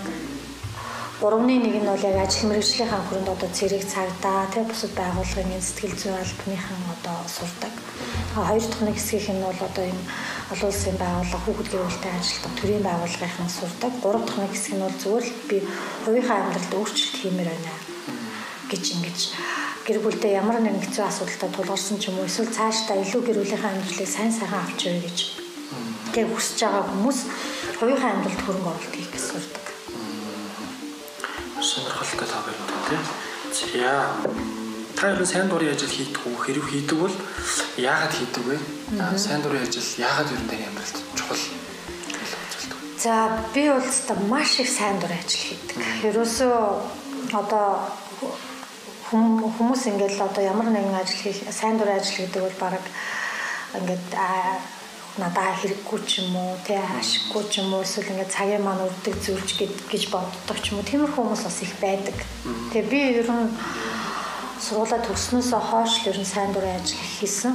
3-ны 1.20 1.56
нэг 1.62 1.74
нь 1.80 1.88
бол 1.88 2.04
яг 2.10 2.16
ажил 2.20 2.50
мэргэжлийнхаа 2.50 3.00
хүрээнд 3.06 3.32
одоо 3.32 3.48
цэрэг 3.48 3.82
цагдаа 3.86 4.44
тий 4.52 4.62
бусад 4.66 4.92
байгууллагын 4.98 5.62
сэтгэл 5.62 5.96
зүйн 5.96 6.20
албаныхан 6.20 6.82
одоо 6.94 7.18
сурдаг. 7.30 7.74
Хоёр 8.34 8.60
дахь 8.60 8.84
нэг 8.84 8.96
хэсгийнх 8.98 9.30
нь 9.32 9.46
бол 9.46 9.60
одоо 9.62 9.84
энэ 9.88 10.04
олон 10.52 10.68
улсын 10.68 10.96
байгууллага 11.00 11.44
хүүхэд 11.46 11.68
гэр 11.70 11.84
бүлтэй 11.86 12.12
ажилладаг 12.18 12.52
төрийн 12.58 12.84
байгууллагынхан 12.84 13.50
сурдаг. 13.50 13.92
Гурав 14.02 14.22
дахь 14.26 14.40
нэг 14.42 14.52
хэсэг 14.52 14.74
нь 14.74 14.84
бол 14.84 15.00
зүгээр 15.00 15.24
л 15.24 15.34
би 15.48 15.56
хувийнхаа 16.04 16.38
амьдралд 16.42 16.72
өөрчлөлт 16.76 17.16
хиймээр 17.18 17.50
байна 17.50 17.72
гэж 18.70 18.84
ингэж 18.94 19.18
гэр 19.84 20.00
бүлдээ 20.00 20.40
ямар 20.40 20.64
нэгэн 20.64 20.80
хэцүү 20.80 21.04
асуудалтай 21.04 21.50
тулгарсан 21.52 22.00
ч 22.00 22.08
юм 22.08 22.16
уу 22.16 22.24
эсвэл 22.24 22.48
цаашдаа 22.48 22.96
илүү 23.04 23.20
гэр 23.20 23.38
бүлийнхээ 23.44 23.68
амьдралыг 23.68 24.08
сайн 24.08 24.32
сайхан 24.32 24.64
авчиръя 24.64 25.04
гэж 25.04 25.18
тэг 26.16 26.24
хүсэж 26.32 26.58
байгаа 26.64 26.84
хүмүүс 26.88 27.18
хувийнхаа 27.76 28.10
амьдралд 28.16 28.42
хөрөнгө 28.48 28.70
оруулалт 28.72 28.96
хийх 28.96 29.10
гэж 29.12 29.24
сурдаг. 29.28 29.66
Сонирхолтой 31.60 32.28
тав 32.32 32.48
юм 32.48 32.64
тийм. 32.88 33.02
За 33.52 33.92
та 34.96 35.10
ер 35.12 35.20
нь 35.20 35.26
сайн 35.28 35.48
дурын 35.52 35.76
ажил 35.76 35.92
хийдэг 35.92 36.22
үү? 36.22 36.36
Хэрэг 36.44 36.64
хийдэг 36.64 36.96
бол 36.96 37.16
яагаад 37.76 38.14
хийдэг 38.16 38.44
вэ? 38.46 38.56
Сайн 39.20 39.42
дурын 39.44 39.68
ажил 39.68 39.84
яагаад 40.00 40.32
ер 40.32 40.40
нь 40.40 40.48
таны 40.48 40.64
амьдралд 40.64 40.96
чухал? 41.18 41.44
За 43.04 43.14
би 43.52 43.68
бол 43.68 43.84
маш 44.32 44.60
их 44.64 44.70
сайн 44.72 44.96
дурын 44.96 45.20
ажил 45.20 45.44
хийдэг. 45.44 45.76
Ерөөсөө 46.08 46.56
одоо 47.36 47.90
хүмүүс 49.10 49.82
ингээл 49.90 50.26
одоо 50.28 50.42
ямар 50.42 50.68
нэгэн 50.72 50.96
ажил 50.96 51.20
хийх 51.20 51.40
сайн 51.50 51.76
дур 51.78 51.90
ажил 51.92 52.24
гэдэг 52.24 52.42
бол 52.42 52.58
баг 52.60 52.84
ингээд 53.78 54.06
надаа 55.18 55.54
хэрэггүй 55.54 56.00
ч 56.08 56.26
юм 56.26 56.34
уу 56.34 56.58
тий 56.66 56.74
ашиггүй 56.74 57.44
ч 57.46 57.62
юм 57.62 57.70
уу 57.74 57.86
эсвэл 57.86 58.10
ингээд 58.10 58.34
цагийн 58.34 58.64
маань 58.66 58.82
өрдөг 58.82 59.14
зүйлж 59.22 59.48
гэж 59.86 60.02
боддог 60.10 60.58
ч 60.58 60.74
юм 60.74 60.82
уу 60.82 60.88
тиймэрхүү 60.90 61.22
хүмүүс 61.22 61.42
бас 61.46 61.58
их 61.62 61.74
байдаг. 61.78 62.16
Тэгээ 62.72 62.90
би 62.90 63.00
ер 63.22 63.30
нь 63.30 63.46
сургуулаа 64.58 65.00
төгснөөсөө 65.06 65.60
хойш 65.70 65.92
л 66.02 66.10
ер 66.10 66.18
нь 66.18 66.26
сайн 66.26 66.50
дурын 66.50 66.74
ажил 66.74 66.98
хийсэн. 66.98 67.54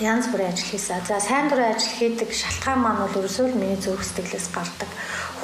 Янз 0.00 0.32
бүрийн 0.32 0.48
ажил 0.48 0.64
хийсэн. 0.72 1.04
За 1.04 1.20
сайн 1.20 1.52
дурын 1.52 1.76
ажил 1.76 1.92
хийдэг 1.92 2.32
шалтгаан 2.32 2.80
маань 2.80 3.04
бол 3.04 3.20
ерөөсөө 3.20 3.52
л 3.52 3.60
миний 3.60 3.76
зөв 3.76 4.00
сэтгэлээс 4.00 4.48
гардаг. 4.48 4.88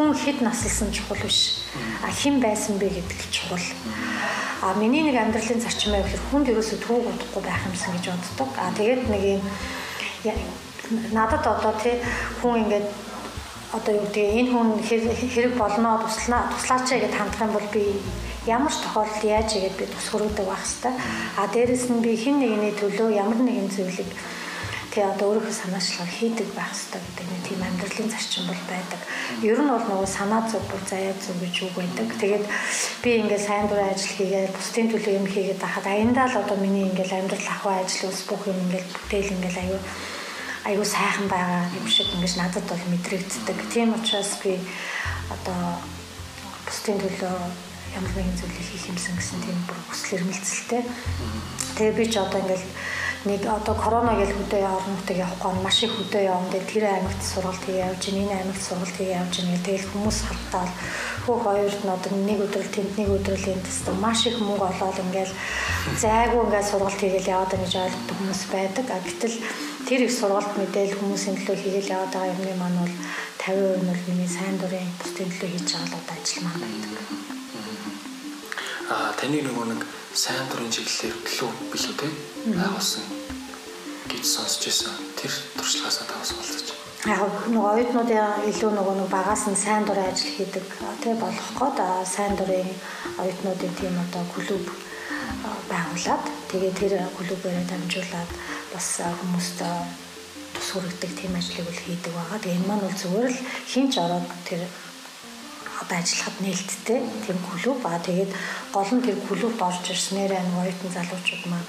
Хүн 0.01 0.17
хэд 0.17 0.41
наслсан 0.41 0.89
чухал 0.97 1.21
биш. 1.21 1.69
А 2.01 2.09
хэн 2.09 2.41
байсан 2.41 2.81
бэ 2.81 2.89
гэдэг 2.89 3.21
чухал. 3.29 3.61
А 4.65 4.73
миний 4.81 5.05
нэг 5.05 5.21
амьдралын 5.21 5.61
зарчим 5.61 5.93
байв 5.93 6.09
гэхээр 6.09 6.25
хүнд 6.33 6.49
ерөөсөө 6.49 6.79
түүг 6.89 7.05
удахгүй 7.05 7.43
байх 7.45 7.69
юмсан 7.69 7.93
гэж 8.01 8.05
боддог. 8.17 8.51
А 8.57 8.73
тэгээд 8.73 9.03
нэг 9.13 9.23
юм 9.29 9.45
надад 11.13 11.45
одоо 11.45 11.77
тий 11.77 12.01
хүн 12.41 12.65
ингээд 12.65 12.89
одоо 13.77 13.93
юу 13.93 14.09
гэдэг 14.09 14.41
энэ 14.41 14.51
хүн 14.57 14.69
хэрэг 14.81 15.53
болно 15.61 16.01
туслана 16.01 16.49
туслаач 16.57 16.97
гэж 16.97 17.13
хандах 17.13 17.45
юм 17.45 17.53
бол 17.53 17.69
би 17.77 17.85
ямар 18.49 18.73
ч 18.73 18.81
тохиолдолд 18.81 19.21
яаж 19.21 19.53
игээд 19.53 19.77
би 19.77 19.85
тус 19.85 20.07
хөрөөдөг 20.09 20.47
байх 20.49 20.65
хэвээр. 20.65 20.97
А 21.37 21.43
дээрэс 21.53 21.93
нь 21.93 22.01
би 22.01 22.17
хэн 22.17 22.41
нэгний 22.41 22.73
төлөө 22.73 23.13
ямар 23.13 23.37
нэгэн 23.37 23.69
зүйлийг 23.69 24.09
тэгээ 24.97 25.13
одоо 25.13 25.29
өөрийнхөө 25.29 25.53
санаачлал 25.61 26.09
хийдэг 26.09 26.49
байх 26.57 26.73
хэрэгтэй 26.73 27.01
гэдэг 27.05 27.27
нэг 27.29 27.43
тийм 27.45 27.61
амьдралын 27.69 28.09
зарчим 28.09 28.45
бол 28.49 28.63
байдаг. 28.65 29.01
Ер 29.45 29.59
нь 29.61 29.69
бол 29.69 29.85
нөгөө 29.93 30.09
санаа 30.09 30.43
зүг 30.49 30.65
бүр 30.73 30.83
заяа 30.89 31.13
зүг 31.21 31.37
гэж 31.37 31.57
үг 31.69 31.75
байдаг. 31.77 32.09
Тэгээд 32.17 32.45
би 33.05 33.11
ингээд 33.21 33.45
сайн 33.45 33.69
дурын 33.69 33.93
ажил 33.93 34.17
хийгээд 34.17 34.57
бусдын 34.57 34.89
төлөө 34.89 35.13
юм 35.21 35.27
хийгээд 35.29 35.61
байхад 35.61 35.85
аяндаа 35.85 36.27
л 36.33 36.41
одоо 36.41 36.57
миний 36.57 36.89
ингээд 36.89 37.13
амьдрал 37.13 37.49
ахуй 37.53 37.75
ажил 37.77 38.09
ус 38.09 38.21
бүх 38.25 38.43
юм 38.49 38.57
ингээд 38.65 38.89
бүтээл 38.97 39.35
ингээд 39.37 39.57
аюу 39.61 39.81
аюу 40.65 40.85
сайхан 40.89 41.27
байгаа 41.29 41.63
юм 41.77 41.87
шиг 41.93 42.09
ингээд 42.17 42.41
надад 42.41 42.65
бол 42.65 42.85
мэдрэгддэг. 42.89 43.59
Тийм 43.69 43.93
учраас 43.93 44.33
би 44.41 44.57
одоо 45.29 45.61
бусдын 46.65 46.97
төлөө 47.05 47.37
ямар 47.97 48.13
нэгэн 48.13 48.37
зүйлийг 48.37 48.67
хийх 48.69 48.87
юмсан 48.93 49.15
гэсэн 49.17 49.41
тийм 49.41 49.59
бүр 49.65 49.79
хүсэл 49.89 50.17
эрмэлзэлтэй. 50.21 50.83
Тэгээ 51.77 51.97
би 51.97 52.05
ч 52.13 52.15
одоо 52.21 52.41
ингээд 52.45 52.65
нэг 53.27 53.43
одоо 53.49 53.75
корона 53.75 54.15
гэж 54.15 54.31
хөдөө 54.37 54.63
орнотыг 54.63 55.19
явахгүй 55.19 55.53
маш 55.65 55.79
их 55.83 55.93
хөдөө 55.97 56.23
явна. 56.31 56.53
Тэгээ 56.53 56.71
тэр 56.71 56.85
аймагт 56.87 57.23
сургалт 57.25 57.63
хийе 57.67 57.83
явж, 57.89 58.03
энэ 58.13 58.37
аймагт 58.39 58.63
сургалт 58.63 58.97
хийе 58.97 59.19
явж 59.19 59.35
нэг 59.43 59.61
тэгэл 59.67 59.91
хүмүүс 59.91 60.19
хартаал 60.29 60.73
хөө 61.27 61.37
хоёрт 61.43 61.81
нь 61.83 61.95
одоо 61.97 62.13
нэг 62.23 62.39
өдрөл 62.47 62.71
тэнд 62.71 62.93
нэг 62.95 63.09
өдрөл 63.17 63.51
энд 63.51 63.65
тест 63.67 63.87
маш 63.99 64.21
их 64.31 64.39
мөнгө 64.39 64.67
олоод 64.71 64.99
ингээл 65.03 65.35
зайгүй 65.99 66.41
ингээд 66.47 66.71
сургалт 66.71 67.01
хийгээл 67.03 67.33
яваад 67.35 67.51
байгаа 67.51 67.67
гэж 67.67 67.75
ойлгодог 67.83 68.17
хүмүүс 68.17 68.43
байдаг. 68.55 68.87
А 68.95 68.99
гэтэл 69.03 69.37
тэр 69.91 70.01
их 70.07 70.13
сургалт 70.15 70.53
мэдээл 70.55 70.99
хүмүүсийн 71.01 71.37
төлөө 71.43 71.57
хийгээл 71.59 71.95
яваад 71.97 72.13
байгаа 72.15 72.31
юмны 72.31 72.55
маань 72.61 72.79
бол 72.79 72.95
50% 73.43 73.83
нь 73.83 74.07
миний 74.07 74.31
сайн 74.31 74.55
дурын 74.59 74.87
бусдын 75.03 75.31
төлөө 75.35 75.51
хийж 75.51 75.69
байгаа 75.75 75.99
л 75.99 76.15
ажил 76.15 76.43
маань 76.47 76.63
байдаг. 76.63 77.36
А 78.87 79.11
таны 79.19 79.43
нөгөө 79.43 79.67
нэг 79.67 79.83
сайн 80.15 80.47
дурын 80.47 80.71
чиглэлээр 80.71 81.17
төлөв 81.27 81.55
билүү 81.75 81.95
те 81.99 82.09
байгуулсан 82.55 83.03
гэж 84.07 84.23
сонсч 84.23 84.63
байсан. 84.63 84.95
Тэр 85.19 85.33
туршлагаасаа 85.59 86.07
тавс 86.07 86.31
болчих. 86.39 86.71
яг 87.07 87.35
нөгөө 87.51 87.71
оюутнуудын 87.75 88.47
илүү 88.51 88.71
нөгөө 88.79 88.95
нэг 88.99 89.09
багаас 89.11 89.43
нь 89.51 89.59
сайн 89.59 89.83
дурын 89.87 90.07
ажил 90.11 90.31
хийдэг 90.39 90.67
тий 91.03 91.15
болох 91.19 91.51
гээд 91.59 91.79
сайн 92.15 92.39
дурын 92.39 92.71
оюутнуудын 93.19 93.75
тийм 93.75 93.95
одоо 94.05 94.23
клуб 94.35 94.65
байгуулад 95.71 96.25
тэгээ 96.51 96.73
тэр 96.79 96.93
клубээрээ 97.19 97.67
дамжуулаад 97.67 98.31
бас 98.71 98.89
хүмүүст 99.03 99.59
тус 100.55 100.69
хүргэдэг 100.73 101.13
тийм 101.19 101.35
ажлыг 101.35 101.67
үл 101.67 101.85
хийдэг 101.87 102.13
байгаа. 102.15 102.39
Тэгээ 102.39 102.59
энэ 102.59 102.69
маань 102.71 102.85
бол 102.87 103.01
зүгээр 103.03 103.31
л 103.35 103.41
хинч 103.71 103.93
ороод 103.99 104.27
тэр 104.47 104.63
одоо 105.81 105.97
ажиллахад 105.99 106.37
нээлттэй 106.41 107.01
тийм 107.25 107.39
клуб 107.45 107.81
аа 107.87 108.01
тэгээд 108.01 108.33
гол 108.73 108.91
нь 108.95 109.05
тэр 109.05 109.17
клубт 109.29 109.61
орж 109.61 109.85
ирснээр 109.93 110.33
нөгөө 110.41 110.63
оюутан 110.65 110.93
залуучууд 110.97 111.45
маань 111.49 111.69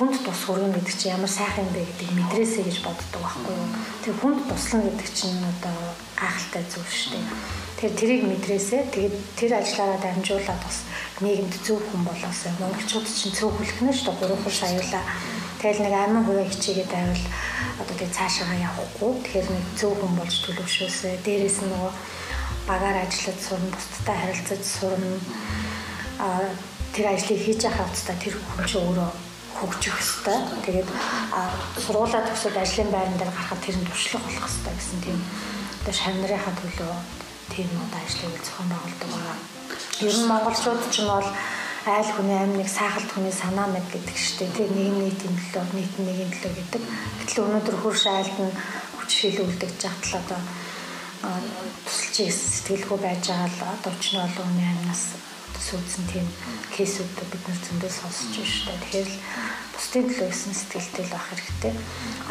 хүнд 0.00 0.16
тус 0.24 0.48
хүргэн 0.48 0.72
гэдэг 0.72 0.96
чинь 0.96 1.12
ямар 1.12 1.28
сайхан 1.28 1.68
юм 1.68 1.76
бэ 1.76 1.84
гэдэг 1.84 2.08
мэдрээсэй 2.16 2.64
гэж 2.64 2.78
боддог 2.80 3.20
байхгүй 3.20 3.52
юу. 3.52 3.68
Тэр 4.00 4.14
хүнд 4.16 4.40
туслана 4.48 4.88
гэдэг 4.88 5.08
чинь 5.12 5.44
одоо 5.44 5.76
гайхалтай 6.16 6.64
зүйл 6.72 6.88
шүү 6.88 7.12
дээ. 7.20 7.28
Тэр 7.76 7.92
тэрийг 8.00 8.22
мэдрээсэй 8.24 8.80
тэгээд 8.96 9.16
тэр 9.36 9.52
ажиллаараа 9.60 10.00
дамжуулаад 10.00 10.60
бас 10.64 10.78
нийгэмд 11.20 11.54
зөв 11.60 11.84
хүн 11.84 12.02
болоосаа 12.08 12.52
монголчууд 12.56 13.04
чинь 13.12 13.36
цөөхөлхнө 13.36 13.92
шүү 13.92 14.08
дээ. 14.08 14.20
Гурван 14.24 14.40
хурш 14.40 14.60
аюулаа. 14.64 15.04
Тэгэл 15.60 15.84
нэг 15.84 15.92
амин 15.92 16.24
хувиа 16.24 16.48
хичээгээд 16.48 16.92
байвал 16.96 17.24
одоо 17.84 17.96
тэг 18.00 18.08
цаашаа 18.16 18.56
явахгүй. 18.56 19.12
Тэгэхээр 19.20 19.48
нэг 19.52 19.64
зөв 19.76 19.92
хүн 20.00 20.12
болж 20.16 20.34
төлөвшөөсэй. 20.48 21.20
Дээрээс 21.20 21.60
нь 21.60 21.68
нөгөө 21.68 21.92
багаар 22.70 23.02
ажиллаж 23.02 23.38
сурна, 23.42 23.74
бусдтай 23.74 24.16
харилцаж 24.22 24.62
сурна. 24.62 25.18
А 26.22 26.26
тэр 26.94 27.06
ажлыг 27.10 27.40
хийж 27.42 27.66
явах 27.66 27.90
хэвчээ 27.90 28.16
тэр 28.22 28.34
хүн 28.38 28.66
чинь 28.70 28.86
өөрөө 28.86 29.10
хөгжих 29.58 29.98
хэвээр. 29.98 30.42
Тэгээд 30.64 30.88
сургуулаа 31.82 32.22
төгсөөд 32.26 32.56
ажлын 32.62 32.90
байран 32.94 33.16
дээр 33.18 33.32
гарахад 33.34 33.60
тэрэнд 33.66 33.88
туршлага 33.90 34.26
болох 34.26 34.46
хэвээр 34.46 34.76
гэсэн 34.78 35.00
тийм 35.02 35.18
одоо 35.80 35.94
шавнарынхаа 35.98 36.54
төлөө 36.60 36.94
тийм 37.52 37.68
одоо 37.84 38.00
ажлыг 38.06 38.34
зохион 38.46 38.68
байгуулдаг 38.70 39.08
байгаа. 39.10 39.38
Ер 40.06 40.14
нь 40.16 40.30
монголчууд 40.30 40.82
ч 40.92 40.94
юм 41.02 41.08
бол 41.10 41.28
айл 41.86 42.10
хүний 42.14 42.38
амныг 42.38 42.68
сайхалт 42.68 43.10
хүний 43.12 43.34
санаа 43.34 43.68
мэд 43.72 43.86
гэдэг 43.90 44.16
штеп 44.16 44.50
тийм 44.56 44.70
нэг 44.76 44.92
нийтийн 45.00 45.36
төлөө 45.52 45.64
нийт 45.74 45.94
нэгin 45.98 46.30
төлөө 46.30 46.52
гэдэг. 46.56 46.82
Гэтэл 47.18 47.44
өнөөдөр 47.44 47.76
хурш 47.80 48.04
айлд 48.06 48.36
нь 48.44 48.52
хүч 49.00 49.10
хилүүлдэг 49.20 49.70
жагтал 49.80 50.20
одоо 50.20 50.40
тусалж 51.20 52.32
сэтгэлгүй 52.32 52.98
байж 52.98 53.24
байгаа 53.28 53.48
л 53.48 53.74
одоо 53.76 53.94
ч 54.00 54.16
нь 54.16 54.24
олон 54.24 54.46
хүний 54.48 54.68
амнаас 54.72 55.04
сүйдсэн 55.60 56.04
тийм 56.08 56.26
кейсүүд 56.72 57.20
бид 57.28 57.44
нар 57.44 57.60
зөндөө 57.60 57.92
сонсож 57.92 58.32
байна 58.32 58.48
шүү 58.48 58.64
дээ. 58.66 58.80
Тэгэхээр 58.80 59.08
л 59.12 59.18
бусдын 59.76 60.04
төлөө 60.08 60.28
гэсэн 60.32 60.54
сэтгэлтэй 60.56 61.04
л 61.04 61.12
байх 61.12 61.26
хэрэгтэй. 61.28 61.74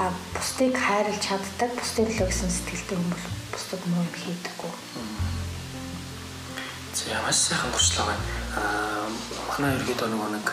А 0.02 0.04
бусдыг 0.34 0.74
хайрлаж 0.74 1.22
чаддаг, 1.22 1.72
бусдын 1.78 2.08
төлөө 2.10 2.28
гэсэн 2.34 2.50
сэтгэлтэй 2.50 2.98
хүн 2.98 3.10
бол 3.14 3.26
бусдад 3.54 3.82
муу 3.86 4.02
юм 4.02 4.16
хийдэггүй. 4.18 4.74
За 6.98 7.22
маш 7.22 7.38
сайхан 7.38 7.72
туршлага 7.72 8.10
байна. 8.10 8.26
Аа 8.58 9.06
манай 9.54 9.78
ерөөдөө 9.78 10.10
нөгөө 10.10 10.30
нэг 10.34 10.48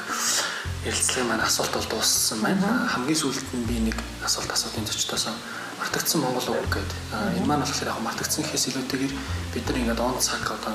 ярилцлагын 0.84 1.28
маань 1.32 1.46
асуулт 1.48 1.72
бол 1.72 1.88
дууссан 1.90 2.38
байна. 2.44 2.86
Хамгийн 2.92 3.18
сүүлд 3.18 3.48
нь 3.56 3.66
би 3.66 3.76
нэг 3.88 3.96
асуулт 4.20 4.52
асуултын 4.52 4.84
зочдоос 4.84 5.32
мартагдсан 5.78 6.20
монгол 6.24 6.48
үг 6.56 6.72
гэдэг. 6.72 6.98
Энэ 7.36 7.46
маань 7.46 7.60
болохоор 7.60 7.92
яг 7.92 8.00
мартагдсан 8.00 8.44
гэхээс 8.44 8.66
илүүтэйгээр 8.72 9.14
бид 9.52 9.64
нар 9.68 9.80
ингээд 9.80 10.00
он 10.00 10.16
цаг 10.20 10.40
одоо 10.48 10.72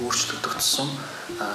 өөрчлөгдөх 0.00 0.54
тусам 0.56 0.88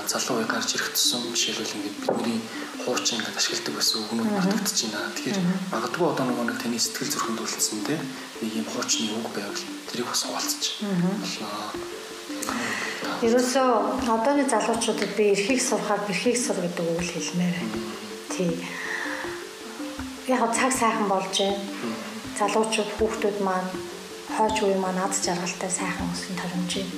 залуу 0.06 0.42
үе 0.42 0.46
гарч 0.46 0.78
ирэх 0.78 0.94
тусам 0.94 1.26
жишээлбэл 1.34 1.78
ингээд 1.82 1.98
бидний 2.06 2.40
хуучин 2.86 3.18
ингээд 3.18 3.38
ашигладаг 3.42 3.74
байсан 3.74 3.98
үгнүүд 4.06 4.30
мартагдаж 4.38 4.78
байна. 4.86 5.14
Тэгэхээр 5.18 5.40
магадгүй 5.74 6.08
одоо 6.14 6.26
нөгөө 6.30 6.46
нэг 6.46 6.58
таны 6.62 6.78
сэтгэл 6.78 7.10
зүрхэнд 7.10 7.42
үлдсэн 7.42 7.80
те 7.90 7.98
нэг 8.46 8.52
юм 8.54 8.68
хуучны 8.70 9.10
үг 9.18 9.28
байвал 9.34 9.62
тэрийг 9.90 10.06
бас 10.06 10.22
боллоо. 10.30 11.58
Ерөөсөө 13.26 13.70
одооны 14.06 14.46
залуучуудад 14.46 15.12
би 15.18 15.34
эрхийг 15.34 15.62
сурахаар 15.62 16.06
бэрхийг 16.06 16.38
сур 16.38 16.62
гэдэг 16.62 16.86
үг 16.86 17.02
л 17.02 17.14
хэлмээр 17.18 17.56
байна. 17.58 17.82
Тий. 18.30 18.54
Яг 20.30 20.54
цаг 20.54 20.70
сайхан 20.70 21.10
болж 21.10 21.34
байна 21.34 22.05
залуучууд 22.40 22.92
хүүхдүүд 23.00 23.38
маань 23.48 23.70
хойч 24.36 24.58
үе 24.66 24.78
маань 24.80 25.00
аз 25.00 25.24
жаргалтай 25.24 25.72
сайхан 25.72 26.12
өсөн 26.12 26.36
торомж 26.36 26.72
байна. 26.76 26.96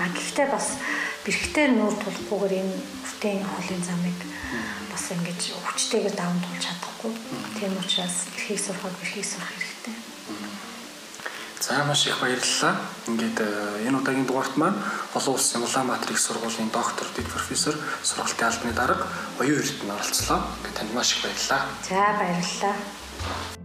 А 0.00 0.08
гэхдээ 0.08 0.48
бас 0.48 0.80
бэрхтээ 1.24 1.66
нүүр 1.76 1.94
тулахгүйгээр 2.00 2.54
энэ 2.64 2.74
хүртийн 3.04 3.44
холын 3.44 3.82
замыг 3.84 4.18
бас 4.88 5.04
ингэж 5.12 5.42
хүчтэйгээр 5.60 6.16
даван 6.16 6.40
туулж 6.40 6.62
чадахгүй. 6.64 7.12
Тийм 7.60 7.76
учраас 7.76 8.16
эрхийг 8.32 8.60
сурахад 8.60 8.96
бэрхийг 8.96 9.26
сурах 9.28 9.52
хэрэгтэй. 9.52 9.96
За 11.60 11.84
маш 11.84 12.06
их 12.06 12.18
баярлалаа. 12.20 12.74
Ингээд 13.06 13.38
э, 13.44 13.86
энэ 13.86 13.98
удаагийн 14.00 14.24
дугаарт 14.24 14.56
маань 14.56 14.80
олон 15.12 15.36
улсын 15.36 15.62
Улаанбаатар 15.62 16.10
их 16.10 16.18
сургуулийн 16.18 16.72
доктор, 16.72 17.06
дэд 17.14 17.28
профессор, 17.28 17.76
сургалтын 18.02 18.48
албаны 18.48 18.72
дарга 18.72 19.06
Оюун 19.38 19.60
Эрдэнэ 19.60 19.92
оролцлоо. 19.92 20.40
Ингээд 20.64 20.76
танд 20.80 20.94
маш 20.96 21.12
их 21.12 21.22
баярлалаа. 21.22 21.62
За 21.84 22.00
баярлалаа. 22.16 23.59